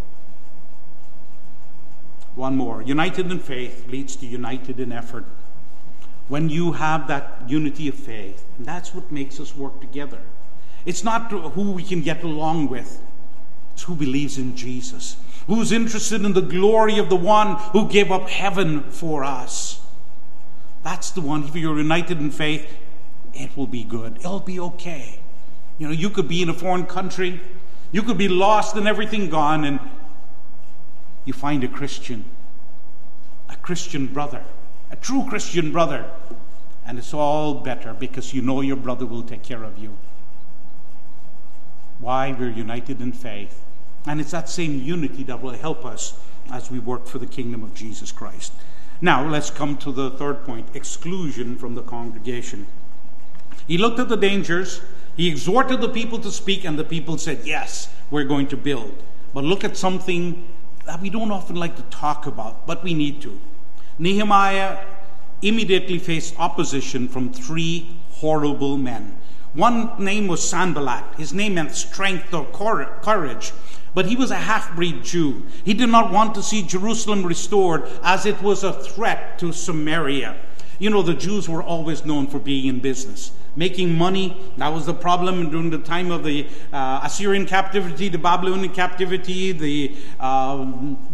One 2.36 2.56
more. 2.56 2.82
United 2.82 3.32
in 3.32 3.40
faith 3.40 3.88
leads 3.88 4.16
to 4.18 4.26
united 4.26 4.80
in 4.80 4.92
effort. 4.92 5.26
When 6.28 6.50
you 6.50 6.74
have 6.74 7.08
that 7.08 7.42
unity 7.48 7.88
of 7.88 7.96
faith, 7.96 8.46
and 8.58 8.66
that's 8.66 8.94
what 8.94 9.12
makes 9.12 9.40
us 9.40 9.56
work 9.56 9.80
together. 9.80 10.22
It's 10.86 11.04
not 11.04 11.32
who 11.32 11.72
we 11.72 11.84
can 11.84 12.02
get 12.02 12.24
along 12.24 12.70
with, 12.70 13.00
who 13.86 13.96
believes 13.96 14.38
in 14.38 14.56
Jesus, 14.56 15.18
who's 15.48 15.72
interested 15.72 16.24
in 16.24 16.34
the 16.34 16.42
glory 16.42 16.98
of 16.98 17.10
the 17.10 17.16
one 17.16 17.56
who 17.72 17.88
gave 17.88 18.12
up 18.12 18.30
heaven 18.30 18.84
for 18.84 19.24
us. 19.24 19.82
That's 20.84 21.12
the 21.12 21.22
one. 21.22 21.44
If 21.44 21.56
you're 21.56 21.78
united 21.78 22.20
in 22.20 22.32
faith, 22.32 22.78
it 23.34 23.56
will 23.56 23.68
be 23.68 23.84
good. 23.84 24.18
It'll 24.18 24.40
be 24.40 24.60
okay. 24.60 25.20
You 25.78 25.88
know, 25.88 25.94
you 25.94 26.10
could 26.10 26.28
be 26.28 26.42
in 26.42 26.50
a 26.50 26.54
foreign 26.54 26.86
country, 26.86 27.42
you 27.92 28.02
could 28.02 28.18
be 28.18 28.28
lost 28.28 28.76
and 28.76 28.88
everything 28.88 29.30
gone, 29.30 29.66
and 29.66 29.80
you 31.26 31.34
find 31.34 31.64
a 31.64 31.68
Christian, 31.68 32.26
a 33.50 33.56
Christian 33.58 34.08
brother, 34.08 34.44
a 34.92 34.96
true 34.96 35.26
Christian 35.28 35.72
brother, 35.72 36.10
and 36.86 36.98
it's 36.98 37.14
all 37.14 37.56
better 37.56 37.94
because 37.94 38.34
you 38.34 38.42
know 38.42 38.62
your 38.62 38.78
brother 38.78 39.06
will 39.06 39.24
take 39.24 39.44
care 39.44 39.64
of 39.64 39.78
you. 39.78 39.98
Why? 42.00 42.32
We're 42.32 42.50
united 42.50 43.02
in 43.02 43.12
faith. 43.12 43.65
And 44.08 44.22
it's 44.22 44.32
that 44.32 44.50
same 44.50 44.82
unity 44.82 45.24
that 45.24 45.42
will 45.42 45.54
help 45.54 45.86
us 45.86 46.18
as 46.52 46.70
we 46.70 46.80
work 46.80 47.08
for 47.08 47.18
the 47.18 47.26
kingdom 47.26 47.64
of 47.64 47.74
Jesus 47.74 48.12
Christ. 48.12 48.54
Now, 49.02 49.28
let's 49.28 49.50
come 49.50 49.78
to 49.78 49.92
the 49.92 50.12
third 50.12 50.46
point 50.46 50.68
exclusion 50.74 51.58
from 51.58 51.76
the 51.76 51.82
congregation. 51.82 52.68
He 53.68 53.78
looked 53.78 54.00
at 54.00 54.10
the 54.10 54.18
dangers, 54.18 54.82
he 55.18 55.28
exhorted 55.28 55.82
the 55.82 55.90
people 55.90 56.20
to 56.20 56.32
speak, 56.32 56.66
and 56.66 56.78
the 56.78 56.84
people 56.84 57.18
said, 57.18 57.40
Yes, 57.44 57.90
we're 58.12 58.26
going 58.26 58.48
to 58.48 58.58
build. 58.58 58.94
But 59.34 59.44
look 59.44 59.64
at 59.64 59.76
something 59.76 60.48
that 60.86 61.02
we 61.02 61.10
don't 61.10 61.32
often 61.32 61.56
like 61.56 61.76
to 61.78 61.82
talk 61.84 62.28
about, 62.28 62.68
but 62.68 62.84
we 62.84 62.94
need 62.94 63.22
to. 63.24 63.40
Nehemiah 63.98 64.86
immediately 65.42 66.00
faced 66.00 66.36
opposition 66.40 67.08
from 67.08 67.34
three 67.34 67.98
horrible 68.12 68.78
men. 68.78 69.18
One 69.54 70.04
name 70.04 70.28
was 70.28 70.48
Sanballat. 70.48 71.04
His 71.18 71.34
name 71.34 71.56
meant 71.56 71.72
strength 71.72 72.34
or 72.34 72.46
courage. 72.46 73.54
But 73.96 74.08
he 74.08 74.18
was 74.18 74.30
a 74.30 74.36
half 74.36 74.76
breed 74.76 75.04
Jew. 75.04 75.44
He 75.64 75.74
did 75.74 75.90
not 75.90 76.12
want 76.12 76.36
to 76.36 76.44
see 76.44 76.62
Jerusalem 76.62 77.26
restored 77.26 77.90
as 78.04 78.26
it 78.26 78.42
was 78.42 78.64
a 78.64 78.74
threat 78.74 79.40
to 79.40 79.54
Samaria. 79.54 80.36
You 80.78 80.90
know, 80.90 81.02
the 81.02 81.14
Jews 81.14 81.48
were 81.48 81.64
always 81.64 82.06
known 82.06 82.28
for 82.28 82.38
being 82.38 82.66
in 82.66 82.82
business, 82.82 83.32
making 83.56 83.98
money. 83.98 84.36
That 84.58 84.74
was 84.74 84.86
the 84.86 84.94
problem 84.94 85.50
during 85.50 85.70
the 85.70 85.78
time 85.78 86.12
of 86.12 86.26
the 86.26 86.46
uh, 86.74 87.00
Assyrian 87.04 87.46
captivity, 87.46 88.10
the 88.10 88.18
Babylonian 88.18 88.74
captivity, 88.74 89.54
the 89.54 89.96
uh, 90.20 90.66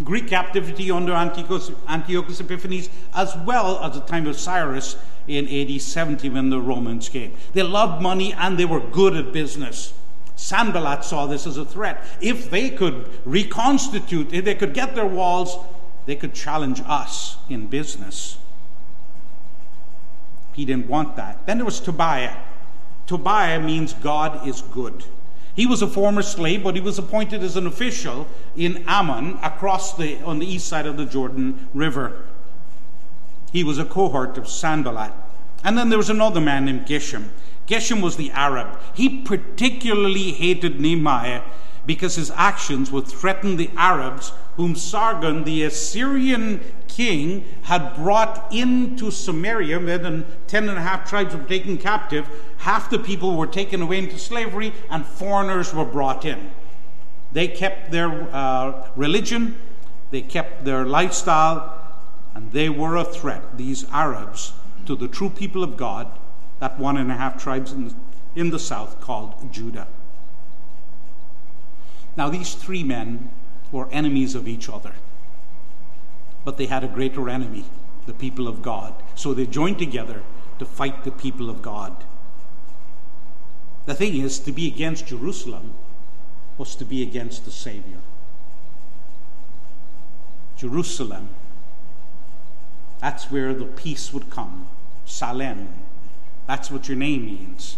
Greek 0.03 0.27
captivity 0.27 0.89
under 0.89 1.13
Antiochus, 1.13 1.71
Antiochus 1.87 2.39
Epiphanes, 2.39 2.89
as 3.13 3.35
well 3.45 3.79
as 3.83 3.93
the 3.93 4.01
time 4.01 4.25
of 4.25 4.35
Cyrus 4.35 4.95
in 5.27 5.47
AD 5.47 5.79
70 5.79 6.29
when 6.29 6.49
the 6.49 6.59
Romans 6.59 7.07
came. 7.09 7.31
They 7.53 7.61
loved 7.61 8.01
money 8.01 8.33
and 8.33 8.57
they 8.57 8.65
were 8.65 8.79
good 8.79 9.15
at 9.15 9.31
business. 9.31 9.93
Sanballat 10.41 11.05
saw 11.05 11.27
this 11.27 11.45
as 11.45 11.57
a 11.57 11.63
threat. 11.63 12.03
If 12.19 12.49
they 12.49 12.71
could 12.71 13.07
reconstitute, 13.25 14.33
if 14.33 14.43
they 14.43 14.55
could 14.55 14.73
get 14.73 14.95
their 14.95 15.05
walls, 15.05 15.55
they 16.07 16.15
could 16.15 16.33
challenge 16.33 16.81
us 16.87 17.37
in 17.47 17.67
business. 17.67 18.39
He 20.53 20.65
didn't 20.65 20.87
want 20.87 21.15
that. 21.15 21.45
Then 21.45 21.59
there 21.59 21.65
was 21.65 21.79
Tobiah. 21.79 22.35
Tobiah 23.05 23.61
means 23.61 23.93
God 23.93 24.47
is 24.47 24.63
good. 24.63 25.03
He 25.55 25.67
was 25.67 25.83
a 25.83 25.87
former 25.87 26.23
slave, 26.23 26.63
but 26.63 26.73
he 26.73 26.81
was 26.81 26.97
appointed 26.97 27.43
as 27.43 27.55
an 27.55 27.67
official 27.67 28.27
in 28.57 28.83
Ammon 28.87 29.37
across 29.43 29.95
the 29.95 30.19
on 30.23 30.39
the 30.39 30.47
east 30.47 30.67
side 30.67 30.87
of 30.87 30.97
the 30.97 31.05
Jordan 31.05 31.69
River. 31.75 32.25
He 33.51 33.63
was 33.63 33.77
a 33.77 33.85
cohort 33.85 34.39
of 34.39 34.47
Sanballat. 34.47 35.11
And 35.63 35.77
then 35.77 35.89
there 35.89 35.99
was 35.99 36.09
another 36.09 36.41
man 36.41 36.65
named 36.65 36.87
Geshem. 36.87 37.25
Geshem 37.71 38.01
was 38.01 38.17
the 38.17 38.31
Arab. 38.31 38.77
He 38.93 39.21
particularly 39.21 40.33
hated 40.33 40.81
Nehemiah 40.81 41.43
because 41.85 42.15
his 42.15 42.29
actions 42.31 42.91
would 42.91 43.07
threaten 43.07 43.55
the 43.55 43.69
Arabs 43.77 44.33
whom 44.57 44.75
Sargon, 44.75 45.45
the 45.45 45.63
Assyrian 45.63 46.59
king, 46.89 47.45
had 47.63 47.95
brought 47.95 48.53
into 48.53 49.09
Samaria. 49.09 49.79
Than 49.79 50.25
ten 50.47 50.67
and 50.67 50.77
a 50.77 50.81
half 50.81 51.09
tribes 51.09 51.33
were 51.33 51.43
taken 51.43 51.77
captive. 51.77 52.27
Half 52.57 52.89
the 52.89 52.99
people 52.99 53.37
were 53.37 53.47
taken 53.47 53.81
away 53.81 53.99
into 53.99 54.19
slavery, 54.19 54.73
and 54.89 55.05
foreigners 55.05 55.73
were 55.73 55.85
brought 55.85 56.25
in. 56.25 56.51
They 57.31 57.47
kept 57.47 57.91
their 57.91 58.11
uh, 58.35 58.89
religion, 58.97 59.55
they 60.11 60.21
kept 60.21 60.65
their 60.65 60.85
lifestyle, 60.85 61.81
and 62.35 62.51
they 62.51 62.67
were 62.67 62.97
a 62.97 63.05
threat, 63.05 63.57
these 63.57 63.85
Arabs, 63.91 64.51
to 64.85 64.97
the 64.97 65.07
true 65.07 65.29
people 65.29 65.63
of 65.63 65.77
God 65.77 66.11
that 66.61 66.77
one 66.77 66.95
and 66.95 67.11
a 67.11 67.15
half 67.15 67.41
tribes 67.41 67.71
in 67.71 67.87
the, 67.87 67.95
in 68.35 68.51
the 68.51 68.59
south 68.59 69.01
called 69.01 69.51
Judah. 69.51 69.87
Now, 72.15 72.29
these 72.29 72.53
three 72.53 72.83
men 72.83 73.31
were 73.71 73.89
enemies 73.91 74.35
of 74.35 74.47
each 74.47 74.69
other, 74.69 74.93
but 76.45 76.57
they 76.57 76.67
had 76.67 76.83
a 76.83 76.87
greater 76.87 77.29
enemy, 77.29 77.65
the 78.05 78.13
people 78.13 78.47
of 78.47 78.61
God. 78.61 78.93
So 79.15 79.33
they 79.33 79.47
joined 79.47 79.79
together 79.79 80.21
to 80.59 80.65
fight 80.65 81.03
the 81.03 81.11
people 81.11 81.49
of 81.49 81.63
God. 81.63 82.03
The 83.87 83.95
thing 83.95 84.15
is, 84.17 84.37
to 84.41 84.51
be 84.51 84.67
against 84.67 85.07
Jerusalem 85.07 85.73
was 86.59 86.75
to 86.75 86.85
be 86.85 87.01
against 87.01 87.43
the 87.43 87.51
Savior. 87.51 88.01
Jerusalem, 90.57 91.29
that's 92.99 93.31
where 93.31 93.55
the 93.55 93.65
peace 93.65 94.13
would 94.13 94.29
come. 94.29 94.67
Salem, 95.05 95.69
that's 96.47 96.71
what 96.71 96.87
your 96.87 96.97
name 96.97 97.25
means. 97.25 97.77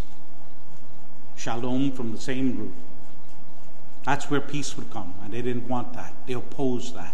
Shalom 1.35 1.91
from 1.91 2.11
the 2.11 2.17
same 2.17 2.57
root. 2.57 2.73
That's 4.05 4.29
where 4.29 4.41
peace 4.41 4.75
would 4.77 4.91
come, 4.91 5.13
and 5.23 5.33
they 5.33 5.41
didn't 5.41 5.67
want 5.67 5.93
that. 5.93 6.13
They 6.27 6.33
opposed 6.33 6.95
that. 6.95 7.13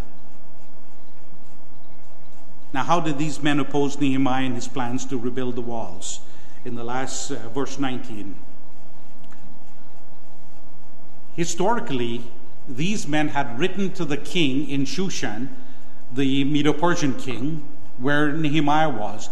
Now, 2.72 2.84
how 2.84 3.00
did 3.00 3.18
these 3.18 3.42
men 3.42 3.58
oppose 3.58 4.00
Nehemiah 4.00 4.44
and 4.44 4.54
his 4.54 4.68
plans 4.68 5.04
to 5.06 5.18
rebuild 5.18 5.56
the 5.56 5.60
walls? 5.60 6.20
In 6.64 6.74
the 6.74 6.84
last 6.84 7.30
uh, 7.30 7.48
verse 7.48 7.78
19. 7.78 8.36
Historically, 11.34 12.22
these 12.68 13.08
men 13.08 13.28
had 13.28 13.58
written 13.58 13.92
to 13.92 14.04
the 14.04 14.16
king 14.16 14.68
in 14.68 14.84
Shushan, 14.84 15.48
the 16.12 16.44
Medo 16.44 16.72
Persian 16.72 17.14
king, 17.14 17.66
where 17.98 18.32
Nehemiah 18.32 18.90
was, 18.90 19.30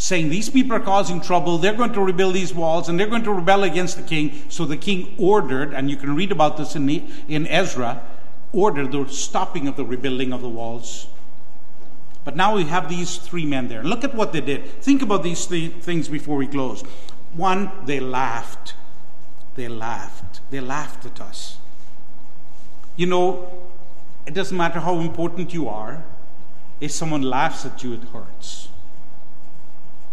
saying 0.00 0.30
these 0.30 0.48
people 0.48 0.74
are 0.74 0.80
causing 0.80 1.20
trouble, 1.20 1.58
they're 1.58 1.74
going 1.74 1.92
to 1.92 2.00
rebuild 2.00 2.34
these 2.34 2.54
walls, 2.54 2.88
and 2.88 2.98
they're 2.98 3.06
going 3.06 3.22
to 3.22 3.34
rebel 3.34 3.64
against 3.64 3.98
the 3.98 4.02
king. 4.02 4.32
So 4.48 4.64
the 4.64 4.78
king 4.78 5.14
ordered, 5.18 5.74
and 5.74 5.90
you 5.90 5.96
can 5.96 6.16
read 6.16 6.32
about 6.32 6.56
this 6.56 6.74
in, 6.74 6.86
the, 6.86 7.04
in 7.28 7.46
Ezra, 7.46 8.02
ordered 8.50 8.92
the 8.92 9.06
stopping 9.08 9.68
of 9.68 9.76
the 9.76 9.84
rebuilding 9.84 10.32
of 10.32 10.40
the 10.40 10.48
walls. 10.48 11.06
But 12.24 12.34
now 12.34 12.56
we 12.56 12.64
have 12.64 12.88
these 12.88 13.18
three 13.18 13.44
men 13.44 13.68
there. 13.68 13.84
Look 13.84 14.02
at 14.02 14.14
what 14.14 14.32
they 14.32 14.40
did. 14.40 14.82
Think 14.82 15.02
about 15.02 15.22
these 15.22 15.44
three 15.44 15.68
things 15.68 16.08
before 16.08 16.36
we 16.36 16.46
close. 16.46 16.80
One, 17.34 17.70
they 17.84 18.00
laughed. 18.00 18.72
They 19.54 19.68
laughed. 19.68 20.40
They 20.50 20.60
laughed 20.60 21.04
at 21.04 21.20
us. 21.20 21.58
You 22.96 23.04
know, 23.04 23.52
it 24.24 24.32
doesn't 24.32 24.56
matter 24.56 24.80
how 24.80 24.98
important 25.00 25.52
you 25.52 25.68
are, 25.68 26.02
if 26.80 26.90
someone 26.90 27.20
laughs 27.20 27.66
at 27.66 27.84
you, 27.84 27.92
it 27.92 28.04
hurts. 28.14 28.68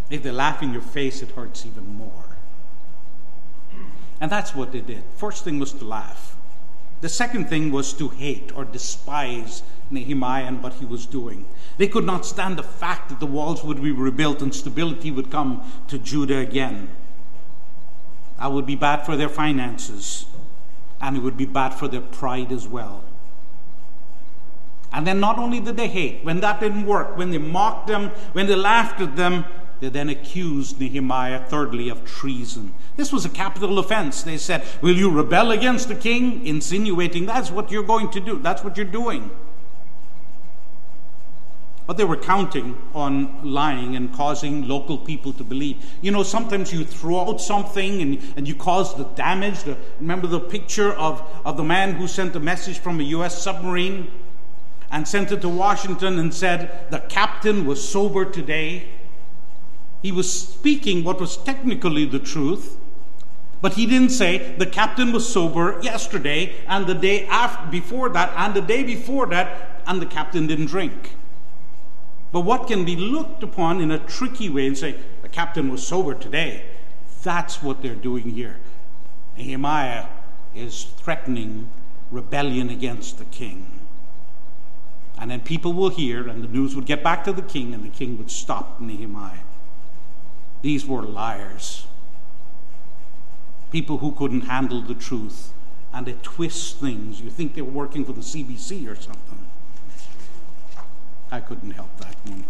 If 0.09 0.23
they 0.23 0.31
laugh 0.31 0.63
in 0.63 0.71
your 0.71 0.81
face, 0.81 1.21
it 1.21 1.31
hurts 1.31 1.65
even 1.65 1.97
more. 1.97 2.37
And 4.19 4.31
that's 4.31 4.55
what 4.55 4.71
they 4.71 4.81
did. 4.81 5.03
First 5.15 5.43
thing 5.43 5.59
was 5.59 5.73
to 5.73 5.85
laugh. 5.85 6.35
The 7.01 7.09
second 7.09 7.49
thing 7.49 7.71
was 7.71 7.93
to 7.93 8.09
hate 8.09 8.51
or 8.55 8.65
despise 8.65 9.61
Nehemiah 9.91 10.45
and 10.45 10.63
what 10.63 10.73
he 10.73 10.85
was 10.85 11.05
doing. 11.05 11.45
They 11.77 11.87
could 11.87 12.05
not 12.05 12.25
stand 12.25 12.57
the 12.57 12.63
fact 12.63 13.09
that 13.09 13.19
the 13.19 13.27
walls 13.27 13.63
would 13.63 13.81
be 13.81 13.91
rebuilt 13.91 14.41
and 14.41 14.53
stability 14.53 15.11
would 15.11 15.29
come 15.29 15.71
to 15.89 15.99
Judah 15.99 16.39
again. 16.39 16.89
That 18.39 18.51
would 18.51 18.65
be 18.65 18.75
bad 18.75 19.05
for 19.05 19.15
their 19.15 19.29
finances, 19.29 20.25
and 21.01 21.17
it 21.17 21.21
would 21.21 21.37
be 21.37 21.45
bad 21.45 21.73
for 21.73 21.87
their 21.87 22.01
pride 22.01 22.51
as 22.51 22.67
well. 22.67 23.03
And 24.91 25.05
then 25.05 25.19
not 25.19 25.37
only 25.37 25.59
did 25.59 25.77
they 25.77 25.87
hate, 25.87 26.23
when 26.23 26.39
that 26.39 26.59
didn't 26.59 26.85
work, 26.85 27.17
when 27.17 27.29
they 27.29 27.37
mocked 27.37 27.87
them, 27.87 28.09
when 28.33 28.47
they 28.47 28.55
laughed 28.55 29.01
at 29.01 29.15
them, 29.15 29.45
they 29.79 29.89
then 29.89 30.09
accused 30.09 30.79
Nehemiah, 30.79 31.43
thirdly, 31.45 31.89
of 31.89 32.03
treason. 32.03 32.73
This 32.95 33.11
was 33.11 33.25
a 33.25 33.29
capital 33.29 33.77
offense. 33.77 34.23
They 34.23 34.37
said, 34.37 34.63
Will 34.81 34.95
you 34.95 35.11
rebel 35.11 35.51
against 35.51 35.87
the 35.87 35.95
king? 35.95 36.45
Insinuating 36.45 37.25
that's 37.25 37.51
what 37.51 37.71
you're 37.71 37.83
going 37.83 38.09
to 38.11 38.19
do, 38.19 38.39
that's 38.39 38.63
what 38.63 38.77
you're 38.77 38.85
doing. 38.85 39.29
But 41.85 41.95
they 41.95 42.03
were 42.03 42.17
counting 42.17 42.77
on 42.93 43.49
lying 43.49 43.95
and 43.95 44.13
causing 44.13 44.67
local 44.67 44.97
people 44.97 45.31
to 45.33 45.43
believe. 45.43 45.77
You 46.01 46.11
know, 46.11 46.21
sometimes 46.21 46.73
you 46.73 46.83
throw 46.83 47.21
out 47.21 47.39
something 47.39 48.01
and, 48.01 48.21
and 48.35 48.45
you 48.45 48.55
cause 48.55 48.93
the 48.97 49.05
damage. 49.05 49.63
The, 49.63 49.77
remember 49.97 50.27
the 50.27 50.41
picture 50.41 50.91
of, 50.93 51.23
of 51.45 51.55
the 51.55 51.63
man 51.63 51.93
who 51.93 52.07
sent 52.07 52.35
a 52.35 52.41
message 52.41 52.79
from 52.79 52.99
a 52.99 53.03
U.S. 53.03 53.41
submarine 53.41 54.11
and 54.91 55.07
sent 55.07 55.31
it 55.31 55.41
to 55.41 55.49
Washington 55.49 56.19
and 56.19 56.33
said, 56.33 56.91
The 56.91 56.99
captain 56.99 57.65
was 57.65 57.87
sober 57.87 58.25
today. 58.25 58.89
He 60.07 60.13
was 60.13 60.31
speaking 60.31 61.03
what 61.03 61.19
was 61.19 61.35
technically 61.35 62.05
the 62.05 62.17
truth, 62.17 62.77
but 63.59 63.73
he 63.73 63.85
didn't 63.85 64.11
say 64.11 64.55
the 64.57 64.65
captain 64.65 65.11
was 65.11 65.27
sober 65.27 65.81
yesterday 65.81 66.55
and 66.65 66.87
the 66.87 66.93
day 66.93 67.27
after, 67.27 67.69
before 67.69 68.07
that 68.11 68.31
and 68.37 68.53
the 68.53 68.61
day 68.61 68.83
before 68.83 69.25
that, 69.25 69.81
and 69.85 70.01
the 70.01 70.05
captain 70.05 70.47
didn't 70.47 70.67
drink. 70.67 71.17
But 72.31 72.45
what 72.45 72.67
can 72.67 72.85
be 72.85 72.95
looked 72.95 73.43
upon 73.43 73.81
in 73.81 73.91
a 73.91 73.99
tricky 73.99 74.49
way 74.49 74.67
and 74.67 74.77
say, 74.77 74.95
the 75.23 75.27
captain 75.27 75.69
was 75.69 75.85
sober 75.85 76.13
today, 76.13 76.63
that's 77.21 77.61
what 77.61 77.81
they're 77.81 77.93
doing 77.93 78.29
here. 78.29 78.59
Nehemiah 79.35 80.05
is 80.55 80.85
threatening 80.95 81.69
rebellion 82.11 82.69
against 82.69 83.17
the 83.17 83.25
king. 83.25 83.81
And 85.17 85.29
then 85.31 85.41
people 85.41 85.73
will 85.73 85.89
hear, 85.89 86.29
and 86.29 86.41
the 86.41 86.47
news 86.47 86.77
would 86.77 86.85
get 86.85 87.03
back 87.03 87.25
to 87.25 87.33
the 87.33 87.41
king, 87.41 87.73
and 87.73 87.83
the 87.83 87.89
king 87.89 88.17
would 88.17 88.31
stop 88.31 88.79
Nehemiah. 88.79 89.39
These 90.61 90.85
were 90.85 91.03
liars. 91.03 91.85
People 93.71 93.99
who 93.99 94.11
couldn't 94.13 94.41
handle 94.41 94.81
the 94.81 94.95
truth, 94.95 95.51
and 95.93 96.05
they 96.05 96.15
twist 96.21 96.77
things. 96.77 97.21
You 97.21 97.29
think 97.29 97.53
they 97.53 97.61
were 97.61 97.71
working 97.71 98.05
for 98.05 98.13
the 98.13 98.21
CBC 98.21 98.89
or 98.89 98.95
something. 98.95 99.45
I 101.31 101.39
couldn't 101.41 101.71
help 101.71 101.95
that 101.97 102.15
one. 102.25 102.45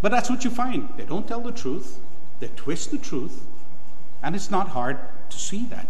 But 0.00 0.10
that's 0.10 0.30
what 0.30 0.44
you 0.44 0.50
find. 0.50 0.88
They 0.96 1.04
don't 1.04 1.26
tell 1.26 1.40
the 1.40 1.52
truth, 1.52 1.98
they 2.40 2.48
twist 2.48 2.90
the 2.90 2.98
truth, 2.98 3.44
and 4.22 4.36
it's 4.36 4.50
not 4.50 4.68
hard 4.68 4.98
to 5.30 5.38
see 5.38 5.64
that. 5.66 5.86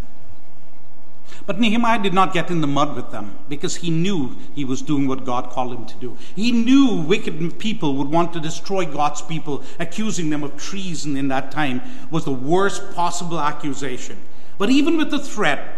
But 1.47 1.61
Nehemiah 1.61 2.03
did 2.03 2.15
not 2.15 2.33
get 2.33 2.51
in 2.51 2.61
the 2.61 2.67
mud 2.67 2.97
with 2.97 3.11
them 3.11 3.39
because 3.49 3.77
he 3.77 3.91
knew 3.91 4.37
he 4.55 4.65
was 4.65 4.81
doing 4.81 5.07
what 5.07 5.25
God 5.25 5.51
called 5.51 5.77
him 5.77 5.87
to 5.87 5.95
do. 5.97 6.17
He 6.35 6.53
knew 6.53 7.03
wicked 7.03 7.59
people 7.59 7.97
would 7.97 8.09
want 8.09 8.33
to 8.33 8.41
destroy 8.41 8.87
God's 8.87 9.21
people, 9.21 9.63
accusing 9.79 10.31
them 10.31 10.43
of 10.43 10.57
treason 10.57 11.17
in 11.17 11.29
that 11.29 11.51
time 11.51 11.83
was 12.11 12.25
the 12.25 12.33
worst 12.33 12.95
possible 12.95 13.41
accusation. 13.41 14.19
But 14.57 14.71
even 14.71 14.97
with 14.97 15.11
the 15.11 15.19
threat, 15.19 15.77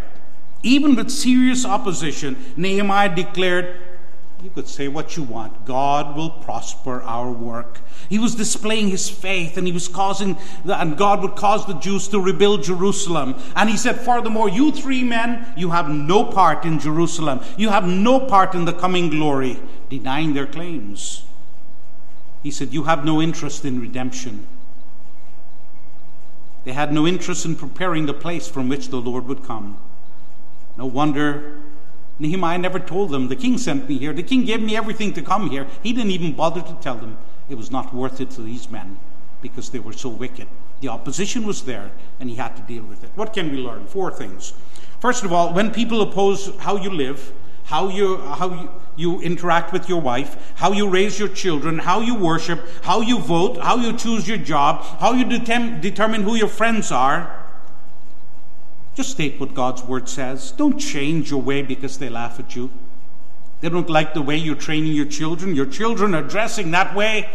even 0.62 0.94
with 0.96 1.10
serious 1.10 1.64
opposition, 1.64 2.36
Nehemiah 2.56 3.14
declared, 3.14 3.80
you 4.42 4.50
could 4.50 4.68
say 4.68 4.86
what 4.86 5.16
you 5.16 5.22
want. 5.22 5.64
God 5.64 6.14
will 6.14 6.30
prosper 6.30 7.02
our 7.02 7.30
work. 7.32 7.80
He 8.08 8.18
was 8.18 8.34
displaying 8.34 8.88
his 8.88 9.08
faith 9.08 9.56
and 9.56 9.66
he 9.66 9.72
was 9.72 9.88
causing, 9.88 10.36
the, 10.64 10.78
and 10.78 10.96
God 10.96 11.22
would 11.22 11.36
cause 11.36 11.66
the 11.66 11.74
Jews 11.74 12.08
to 12.08 12.20
rebuild 12.20 12.62
Jerusalem. 12.62 13.34
And 13.54 13.70
he 13.70 13.76
said, 13.76 13.98
Furthermore, 14.00 14.48
you 14.48 14.72
three 14.72 15.02
men, 15.02 15.46
you 15.56 15.70
have 15.70 15.88
no 15.88 16.24
part 16.24 16.64
in 16.64 16.78
Jerusalem. 16.78 17.40
You 17.56 17.70
have 17.70 17.86
no 17.86 18.20
part 18.20 18.54
in 18.54 18.66
the 18.66 18.74
coming 18.74 19.08
glory, 19.08 19.58
denying 19.88 20.34
their 20.34 20.46
claims. 20.46 21.24
He 22.42 22.50
said, 22.50 22.74
You 22.74 22.84
have 22.84 23.04
no 23.04 23.22
interest 23.22 23.64
in 23.64 23.80
redemption. 23.80 24.46
They 26.64 26.72
had 26.72 26.92
no 26.92 27.06
interest 27.06 27.46
in 27.46 27.56
preparing 27.56 28.06
the 28.06 28.14
place 28.14 28.48
from 28.48 28.68
which 28.68 28.88
the 28.88 29.00
Lord 29.00 29.26
would 29.26 29.44
come. 29.44 29.78
No 30.76 30.84
wonder 30.84 31.62
Nehemiah 32.18 32.58
never 32.58 32.78
told 32.78 33.10
them, 33.10 33.28
The 33.28 33.36
king 33.36 33.58
sent 33.58 33.88
me 33.88 33.98
here. 33.98 34.12
The 34.12 34.22
king 34.22 34.44
gave 34.44 34.62
me 34.62 34.76
everything 34.76 35.12
to 35.14 35.22
come 35.22 35.50
here. 35.50 35.66
He 35.82 35.92
didn't 35.92 36.12
even 36.12 36.32
bother 36.32 36.62
to 36.62 36.74
tell 36.80 36.96
them 36.96 37.18
it 37.48 37.56
was 37.56 37.70
not 37.70 37.94
worth 37.94 38.20
it 38.20 38.30
to 38.32 38.42
these 38.42 38.70
men 38.70 38.98
because 39.42 39.70
they 39.70 39.78
were 39.78 39.92
so 39.92 40.08
wicked. 40.08 40.48
The 40.80 40.88
opposition 40.88 41.46
was 41.46 41.62
there 41.62 41.90
and 42.18 42.28
he 42.28 42.36
had 42.36 42.56
to 42.56 42.62
deal 42.62 42.84
with 42.84 43.04
it. 43.04 43.10
What 43.14 43.32
can 43.32 43.50
we 43.50 43.58
learn? 43.58 43.86
Four 43.86 44.10
things. 44.10 44.52
First 45.00 45.24
of 45.24 45.32
all, 45.32 45.52
when 45.52 45.70
people 45.70 46.00
oppose 46.02 46.54
how 46.58 46.76
you 46.76 46.90
live, 46.90 47.32
how 47.64 47.88
you, 47.88 48.18
how 48.18 48.70
you, 48.96 49.20
interact 49.20 49.72
with 49.72 49.88
your 49.88 50.00
wife, 50.00 50.52
how 50.56 50.72
you 50.72 50.88
raise 50.88 51.18
your 51.18 51.28
children, 51.28 51.78
how 51.78 52.00
you 52.00 52.14
worship, 52.14 52.66
how 52.82 53.00
you 53.00 53.18
vote, 53.18 53.58
how 53.58 53.76
you 53.76 53.92
choose 53.96 54.26
your 54.26 54.38
job, 54.38 54.82
how 55.00 55.12
you 55.12 55.24
detem- 55.24 55.80
determine 55.80 56.22
who 56.22 56.34
your 56.34 56.48
friends 56.48 56.90
are, 56.92 57.45
just 58.96 59.10
state 59.10 59.38
what 59.38 59.52
God's 59.52 59.82
word 59.84 60.08
says. 60.08 60.52
Don't 60.52 60.78
change 60.78 61.30
your 61.30 61.42
way 61.42 61.60
because 61.60 61.98
they 61.98 62.08
laugh 62.08 62.40
at 62.40 62.56
you. 62.56 62.70
They 63.60 63.68
don't 63.68 63.90
like 63.90 64.14
the 64.14 64.22
way 64.22 64.36
you're 64.36 64.56
training 64.56 64.92
your 64.92 65.06
children. 65.06 65.54
Your 65.54 65.66
children 65.66 66.14
are 66.14 66.22
dressing 66.22 66.70
that 66.70 66.96
way. 66.96 67.28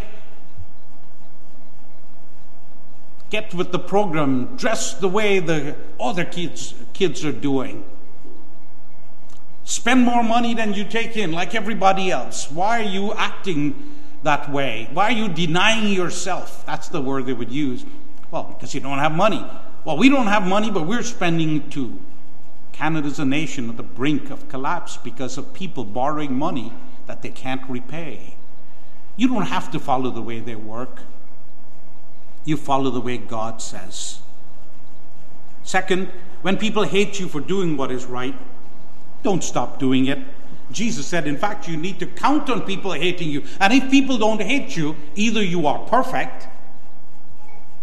Get 3.30 3.54
with 3.54 3.72
the 3.72 3.80
program. 3.80 4.58
Dress 4.58 4.96
the 4.96 5.08
way 5.08 5.40
the 5.40 5.76
other 6.00 6.26
kids, 6.26 6.74
kids 6.94 7.24
are 7.24 7.32
doing. 7.32 7.86
Spend 9.64 10.04
more 10.04 10.24
money 10.24 10.56
than 10.56 10.74
you 10.74 10.84
take 10.84 11.16
in, 11.16 11.32
like 11.32 11.54
everybody 11.54 12.10
else. 12.10 12.52
Why 12.52 12.82
are 12.82 12.90
you 12.90 13.14
acting 13.14 13.98
that 14.24 14.52
way? 14.52 14.90
Why 14.94 15.06
are 15.06 15.12
you 15.12 15.30
denying 15.30 15.94
yourself? 15.94 16.66
That's 16.66 16.90
the 16.90 17.02
word 17.02 17.28
they 17.28 17.34
would 17.34 17.52
use. 17.52 17.86
Well, 18.32 18.44
because 18.44 18.74
you 18.74 18.82
don't 18.82 18.98
have 18.98 19.12
money. 19.12 19.46
Well, 19.84 19.98
we 19.98 20.10
don't 20.10 20.28
have 20.28 20.46
money, 20.46 20.70
but 20.70 20.86
we're 20.86 21.04
spending 21.04 21.58
it 21.58 21.72
too. 21.72 22.00
Canada's 22.72 23.20
a 23.20 23.26
nation 23.26 23.70
at 23.70 23.78
the 23.78 23.84
brink 23.84 24.30
of 24.30 24.48
collapse 24.48 24.98
because 24.98 25.38
of 25.38 25.54
people 25.54 25.84
borrowing 25.84 26.34
money 26.34 26.74
that 27.08 27.22
they 27.22 27.30
can't 27.30 27.68
repay. 27.70 28.36
You 29.18 29.28
don't 29.28 29.48
have 29.48 29.72
to 29.72 29.80
follow 29.80 30.12
the 30.12 30.22
way 30.22 30.40
they 30.40 30.56
work, 30.56 31.02
you 32.46 32.58
follow 32.58 32.90
the 32.90 33.02
way 33.02 33.18
God 33.18 33.62
says. 33.62 34.20
Second, 35.64 36.10
when 36.42 36.58
people 36.58 36.84
hate 36.84 37.20
you 37.20 37.28
for 37.28 37.40
doing 37.40 37.78
what 37.78 37.92
is 37.92 38.06
right, 38.06 38.36
don't 39.24 39.44
stop 39.44 39.80
doing 39.80 40.08
it. 40.08 40.20
Jesus 40.72 41.06
said, 41.06 41.28
in 41.28 41.38
fact, 41.38 41.68
you 41.68 41.78
need 41.78 42.00
to 42.00 42.08
count 42.08 42.50
on 42.50 42.62
people 42.62 42.94
hating 42.94 43.30
you. 43.30 43.44
And 43.60 43.74
if 43.74 43.92
people 43.92 44.18
don't 44.18 44.42
hate 44.42 44.76
you, 44.76 44.96
either 45.16 45.44
you 45.44 45.68
are 45.68 45.80
perfect 45.86 46.48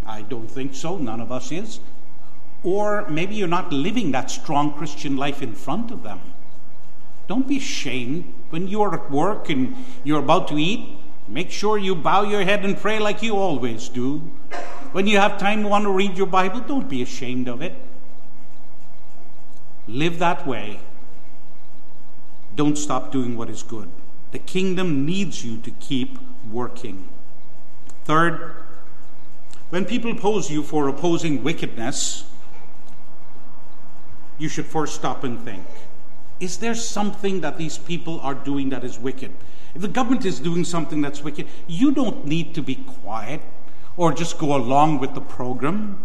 I 0.08 0.22
don't 0.22 0.50
think 0.50 0.74
so. 0.74 0.96
None 0.96 1.20
of 1.20 1.30
us 1.30 1.52
is. 1.52 1.80
Or 2.64 3.06
maybe 3.08 3.34
you're 3.34 3.46
not 3.46 3.72
living 3.72 4.10
that 4.12 4.30
strong 4.30 4.72
Christian 4.72 5.16
life 5.16 5.42
in 5.42 5.52
front 5.52 5.90
of 5.90 6.02
them. 6.02 6.20
Don't 7.28 7.46
be 7.46 7.58
ashamed 7.58 8.32
when 8.50 8.66
you're 8.66 8.94
at 8.94 9.10
work 9.10 9.50
and 9.50 9.76
you're 10.02 10.20
about 10.20 10.48
to 10.48 10.56
eat. 10.56 10.98
Make 11.28 11.50
sure 11.50 11.76
you 11.76 11.94
bow 11.94 12.22
your 12.22 12.42
head 12.42 12.64
and 12.64 12.76
pray 12.76 12.98
like 12.98 13.22
you 13.22 13.36
always 13.36 13.90
do. 13.90 14.20
When 14.92 15.06
you 15.06 15.18
have 15.18 15.38
time 15.38 15.62
to 15.62 15.68
want 15.68 15.84
to 15.84 15.90
read 15.90 16.16
your 16.16 16.26
Bible, 16.26 16.60
don't 16.60 16.88
be 16.88 17.02
ashamed 17.02 17.46
of 17.46 17.60
it. 17.60 17.74
Live 19.86 20.18
that 20.18 20.46
way. 20.46 20.80
Don't 22.56 22.76
stop 22.76 23.12
doing 23.12 23.36
what 23.36 23.50
is 23.50 23.62
good. 23.62 23.90
The 24.32 24.38
kingdom 24.38 25.04
needs 25.04 25.44
you 25.44 25.58
to 25.58 25.70
keep 25.72 26.18
working. 26.50 27.08
Third, 28.04 28.57
when 29.70 29.84
people 29.84 30.10
oppose 30.10 30.50
you 30.50 30.62
for 30.62 30.88
opposing 30.88 31.42
wickedness, 31.42 32.24
you 34.38 34.48
should 34.48 34.66
first 34.66 34.94
stop 34.94 35.24
and 35.24 35.40
think 35.42 35.64
is 36.40 36.58
there 36.58 36.74
something 36.74 37.40
that 37.40 37.58
these 37.58 37.78
people 37.78 38.20
are 38.20 38.34
doing 38.34 38.68
that 38.68 38.84
is 38.84 38.98
wicked? 38.98 39.32
If 39.74 39.82
the 39.82 39.88
government 39.88 40.24
is 40.24 40.38
doing 40.38 40.64
something 40.64 41.00
that's 41.00 41.22
wicked, 41.22 41.46
you 41.66 41.90
don't 41.90 42.24
need 42.24 42.54
to 42.54 42.62
be 42.62 42.76
quiet 42.76 43.40
or 43.96 44.12
just 44.12 44.38
go 44.38 44.54
along 44.54 45.00
with 45.00 45.14
the 45.14 45.20
program. 45.20 45.98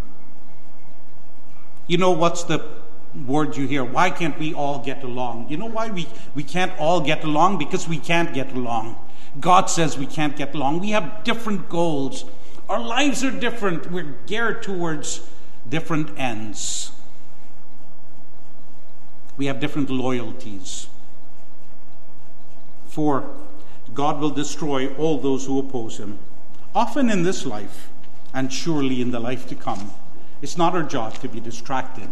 You 1.85 1.97
know 1.97 2.11
what's 2.11 2.43
the 2.43 2.65
word 3.27 3.55
you 3.55 3.67
hear? 3.67 3.83
Why 3.83 4.09
can't 4.09 4.37
we 4.39 4.53
all 4.53 4.79
get 4.79 5.03
along? 5.03 5.49
You 5.49 5.57
know 5.57 5.67
why 5.67 5.91
we, 5.91 6.07
we 6.33 6.43
can't 6.43 6.77
all 6.79 7.01
get 7.01 7.23
along? 7.23 7.59
Because 7.59 7.87
we 7.87 7.99
can't 7.99 8.33
get 8.33 8.51
along. 8.53 8.97
God 9.39 9.65
says 9.69 9.97
we 9.97 10.07
can't 10.07 10.35
get 10.35 10.55
along. 10.55 10.79
We 10.79 10.91
have 10.91 11.23
different 11.23 11.69
goals. 11.69 12.25
Our 12.73 12.79
lives 12.79 13.23
are 13.23 13.29
different. 13.29 13.91
We're 13.91 14.15
geared 14.25 14.63
towards 14.63 15.21
different 15.69 16.17
ends. 16.17 16.91
We 19.37 19.45
have 19.45 19.59
different 19.59 19.91
loyalties. 19.91 20.87
For 22.87 23.29
God 23.93 24.19
will 24.19 24.31
destroy 24.31 24.91
all 24.95 25.19
those 25.19 25.45
who 25.45 25.59
oppose 25.59 25.99
him, 25.99 26.17
often 26.73 27.11
in 27.11 27.21
this 27.21 27.45
life 27.45 27.89
and 28.33 28.51
surely 28.51 29.03
in 29.03 29.11
the 29.11 29.19
life 29.19 29.47
to 29.49 29.55
come. 29.55 29.91
It's 30.41 30.57
not 30.57 30.73
our 30.73 30.81
job 30.81 31.19
to 31.19 31.29
be 31.29 31.39
distracted. 31.39 32.09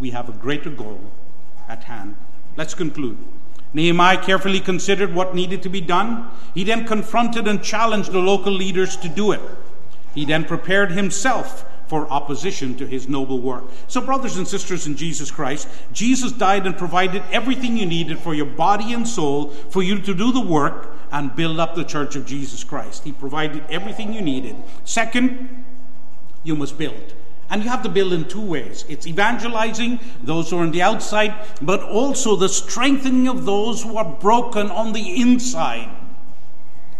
We 0.00 0.12
have 0.12 0.30
a 0.30 0.32
greater 0.32 0.70
goal 0.70 1.12
at 1.68 1.84
hand. 1.84 2.16
Let's 2.56 2.72
conclude. 2.72 3.18
Nehemiah 3.74 4.24
carefully 4.24 4.60
considered 4.60 5.14
what 5.14 5.34
needed 5.34 5.62
to 5.62 5.68
be 5.68 5.82
done. 5.82 6.30
He 6.54 6.64
then 6.64 6.86
confronted 6.86 7.46
and 7.46 7.62
challenged 7.62 8.12
the 8.12 8.20
local 8.20 8.52
leaders 8.52 8.96
to 8.96 9.10
do 9.10 9.32
it. 9.32 9.42
He 10.14 10.24
then 10.24 10.44
prepared 10.44 10.92
himself 10.92 11.64
for 11.86 12.10
opposition 12.10 12.76
to 12.76 12.86
his 12.86 13.08
noble 13.08 13.40
work. 13.40 13.64
So, 13.88 14.00
brothers 14.00 14.36
and 14.36 14.48
sisters 14.48 14.86
in 14.86 14.96
Jesus 14.96 15.30
Christ, 15.30 15.68
Jesus 15.92 16.32
died 16.32 16.66
and 16.66 16.76
provided 16.76 17.22
everything 17.30 17.76
you 17.76 17.86
needed 17.86 18.18
for 18.18 18.34
your 18.34 18.46
body 18.46 18.92
and 18.92 19.06
soul 19.06 19.48
for 19.48 19.82
you 19.82 20.00
to 20.00 20.14
do 20.14 20.32
the 20.32 20.40
work 20.40 20.96
and 21.12 21.34
build 21.36 21.60
up 21.60 21.74
the 21.74 21.84
church 21.84 22.16
of 22.16 22.26
Jesus 22.26 22.64
Christ. 22.64 23.04
He 23.04 23.12
provided 23.12 23.62
everything 23.68 24.12
you 24.12 24.22
needed. 24.22 24.56
Second, 24.84 25.64
you 26.42 26.56
must 26.56 26.78
build. 26.78 27.14
And 27.50 27.62
you 27.62 27.68
have 27.68 27.82
to 27.82 27.88
build 27.88 28.12
in 28.12 28.26
two 28.26 28.40
ways 28.40 28.84
it's 28.88 29.06
evangelizing 29.06 30.00
those 30.22 30.50
who 30.50 30.58
are 30.58 30.62
on 30.62 30.70
the 30.70 30.82
outside, 30.82 31.34
but 31.60 31.82
also 31.82 32.36
the 32.36 32.48
strengthening 32.48 33.28
of 33.28 33.44
those 33.44 33.82
who 33.82 33.96
are 33.96 34.04
broken 34.04 34.70
on 34.70 34.92
the 34.92 35.20
inside. 35.20 35.90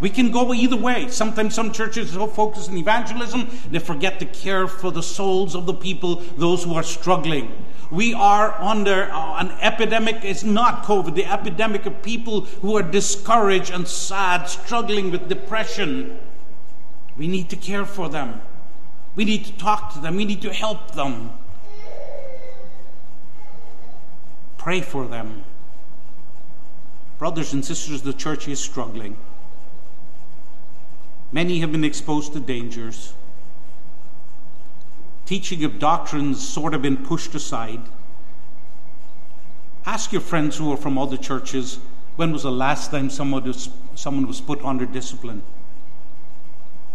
We 0.01 0.11
can 0.11 0.31
go 0.31 0.53
either 0.53 0.77
way. 0.77 1.09
Sometimes 1.09 1.55
some 1.55 1.73
churches 1.73 2.11
are 2.11 2.21
so 2.21 2.27
focused 2.27 2.71
on 2.71 2.77
evangelism, 2.77 3.49
they 3.71 3.79
forget 3.79 4.19
to 4.19 4.27
care 4.27 4.67
for 4.67 4.91
the 4.91 5.03
souls 5.03 5.55
of 5.55 5.67
the 5.67 5.75
people, 5.75 6.17
those 6.37 6.65
who 6.65 6.75
are 6.75 6.83
struggling. 6.83 7.53
We 7.91 8.13
are 8.13 8.61
under 8.61 9.11
uh, 9.11 9.37
an 9.39 9.53
epidemic, 9.61 10.25
it's 10.25 10.43
not 10.43 10.83
COVID, 10.83 11.15
the 11.15 11.27
epidemic 11.27 11.87
of 11.87 12.03
people 12.03 12.43
who 12.43 12.77
are 12.77 12.83
discouraged 12.83 13.71
and 13.71 13.87
sad, 13.87 14.47
struggling 14.47 15.11
with 15.11 15.29
depression. 15.29 16.19
We 17.17 17.29
need 17.29 17.49
to 17.51 17.57
care 17.57 17.85
for 17.85 18.09
them. 18.09 18.41
We 19.15 19.25
need 19.25 19.45
to 19.45 19.53
talk 19.53 19.93
to 19.95 20.01
them. 20.01 20.17
We 20.17 20.25
need 20.25 20.43
to 20.43 20.53
help 20.53 20.93
them. 20.93 21.31
Pray 24.59 24.81
for 24.81 25.07
them. 25.07 25.45
Brothers 27.19 27.53
and 27.53 27.65
sisters, 27.65 28.03
the 28.03 28.13
church 28.13 28.49
is 28.49 28.59
struggling. 28.59 29.17
Many 31.35 31.59
have 31.59 31.73
been 31.73 31.83
exposed 31.83 32.33
to 32.35 32.39
dangers. 32.41 33.13
Teaching 35.27 35.65
of 35.65 35.81
doctrines 35.81 36.47
sort 36.49 36.75
of 36.75 36.83
been 36.83 36.97
pushed 36.97 37.35
aside. 37.35 37.81
Ask 39.85 40.13
your 40.13 40.21
friends 40.21 40.59
who 40.59 40.73
are 40.73 40.77
from 40.77 40.97
other 40.97 41.17
churches 41.17 41.81
when 42.15 42.31
was 42.31 42.45
the 42.45 42.53
last 42.53 42.93
time 42.93 43.11
someone 43.11 43.43
was, 43.43 43.69
someone 43.97 44.29
was 44.29 44.41
put 44.41 44.65
under 44.65 44.87
discipline? 44.87 45.43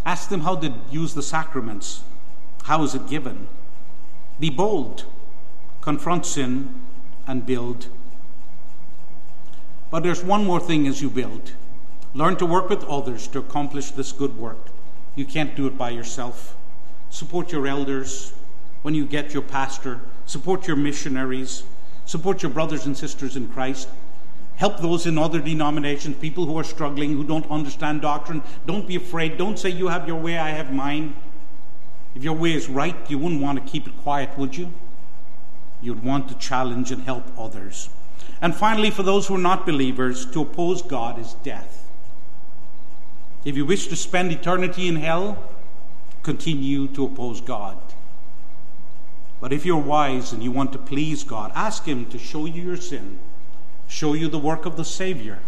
Ask 0.05 0.29
them 0.29 0.39
how 0.39 0.55
they 0.55 0.73
use 0.89 1.15
the 1.15 1.21
sacraments. 1.21 2.03
How 2.63 2.83
is 2.83 2.95
it 2.95 3.09
given? 3.09 3.49
Be 4.39 4.49
bold, 4.49 5.03
confront 5.81 6.25
sin, 6.25 6.73
and 7.27 7.45
build. 7.45 7.87
But 9.91 10.03
there's 10.03 10.23
one 10.23 10.45
more 10.45 10.61
thing 10.61 10.87
as 10.87 11.01
you 11.01 11.09
build 11.09 11.51
Learn 12.13 12.35
to 12.37 12.45
work 12.45 12.69
with 12.69 12.83
others 12.85 13.27
to 13.27 13.39
accomplish 13.39 13.91
this 13.91 14.11
good 14.11 14.37
work. 14.37 14.69
You 15.15 15.25
can't 15.25 15.55
do 15.55 15.67
it 15.67 15.77
by 15.77 15.91
yourself. 15.91 16.55
Support 17.09 17.51
your 17.51 17.67
elders 17.67 18.33
when 18.81 18.95
you 18.95 19.05
get 19.05 19.33
your 19.33 19.43
pastor. 19.43 19.99
Support 20.25 20.67
your 20.67 20.75
missionaries. 20.75 21.63
Support 22.05 22.41
your 22.41 22.51
brothers 22.51 22.85
and 22.85 22.97
sisters 22.97 23.35
in 23.35 23.47
Christ. 23.49 23.89
Help 24.55 24.79
those 24.79 25.05
in 25.05 25.17
other 25.17 25.39
denominations, 25.39 26.17
people 26.17 26.45
who 26.45 26.57
are 26.57 26.63
struggling, 26.63 27.13
who 27.13 27.23
don't 27.23 27.49
understand 27.49 28.01
doctrine. 28.01 28.41
Don't 28.65 28.87
be 28.87 28.95
afraid. 28.95 29.37
Don't 29.37 29.57
say, 29.57 29.69
You 29.69 29.87
have 29.87 30.07
your 30.07 30.19
way, 30.19 30.37
I 30.37 30.49
have 30.49 30.73
mine. 30.73 31.15
If 32.15 32.23
your 32.23 32.33
way 32.33 32.53
is 32.53 32.67
right, 32.67 32.95
you 33.09 33.19
wouldn't 33.19 33.41
want 33.41 33.63
to 33.63 33.71
keep 33.71 33.87
it 33.87 33.95
quiet, 34.01 34.37
would 34.37 34.57
you? 34.57 34.73
You'd 35.81 36.03
want 36.03 36.27
to 36.29 36.35
challenge 36.35 36.91
and 36.91 37.03
help 37.03 37.23
others. 37.37 37.89
And 38.41 38.55
finally, 38.55 38.89
for 38.89 39.03
those 39.03 39.27
who 39.27 39.35
are 39.35 39.37
not 39.37 39.65
believers, 39.65 40.25
to 40.31 40.41
oppose 40.41 40.81
God 40.81 41.19
is 41.19 41.35
death. 41.43 41.78
If 43.45 43.55
you 43.55 43.65
wish 43.65 43.87
to 43.87 43.95
spend 43.95 44.31
eternity 44.31 44.87
in 44.87 44.97
hell, 44.97 45.37
continue 46.23 46.87
to 46.89 47.05
oppose 47.05 47.39
God. 47.39 47.77
But 49.39 49.53
if 49.53 49.65
you're 49.65 49.77
wise 49.77 50.33
and 50.33 50.43
you 50.43 50.51
want 50.51 50.73
to 50.73 50.77
please 50.77 51.23
God, 51.23 51.51
ask 51.55 51.85
Him 51.85 52.05
to 52.07 52.19
show 52.19 52.45
you 52.45 52.61
your 52.61 52.77
sin, 52.77 53.19
show 53.87 54.13
you 54.13 54.27
the 54.27 54.39
work 54.39 54.65
of 54.65 54.75
the 54.75 54.83
Savior, 54.83 55.39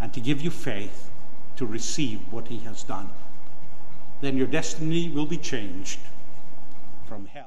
and 0.00 0.14
to 0.14 0.20
give 0.20 0.40
you 0.40 0.50
faith 0.50 1.10
to 1.56 1.66
receive 1.66 2.20
what 2.30 2.48
He 2.48 2.58
has 2.58 2.84
done. 2.84 3.10
Then 4.20 4.36
your 4.36 4.46
destiny 4.46 5.08
will 5.08 5.26
be 5.26 5.38
changed 5.38 5.98
from 7.08 7.26
hell. 7.26 7.45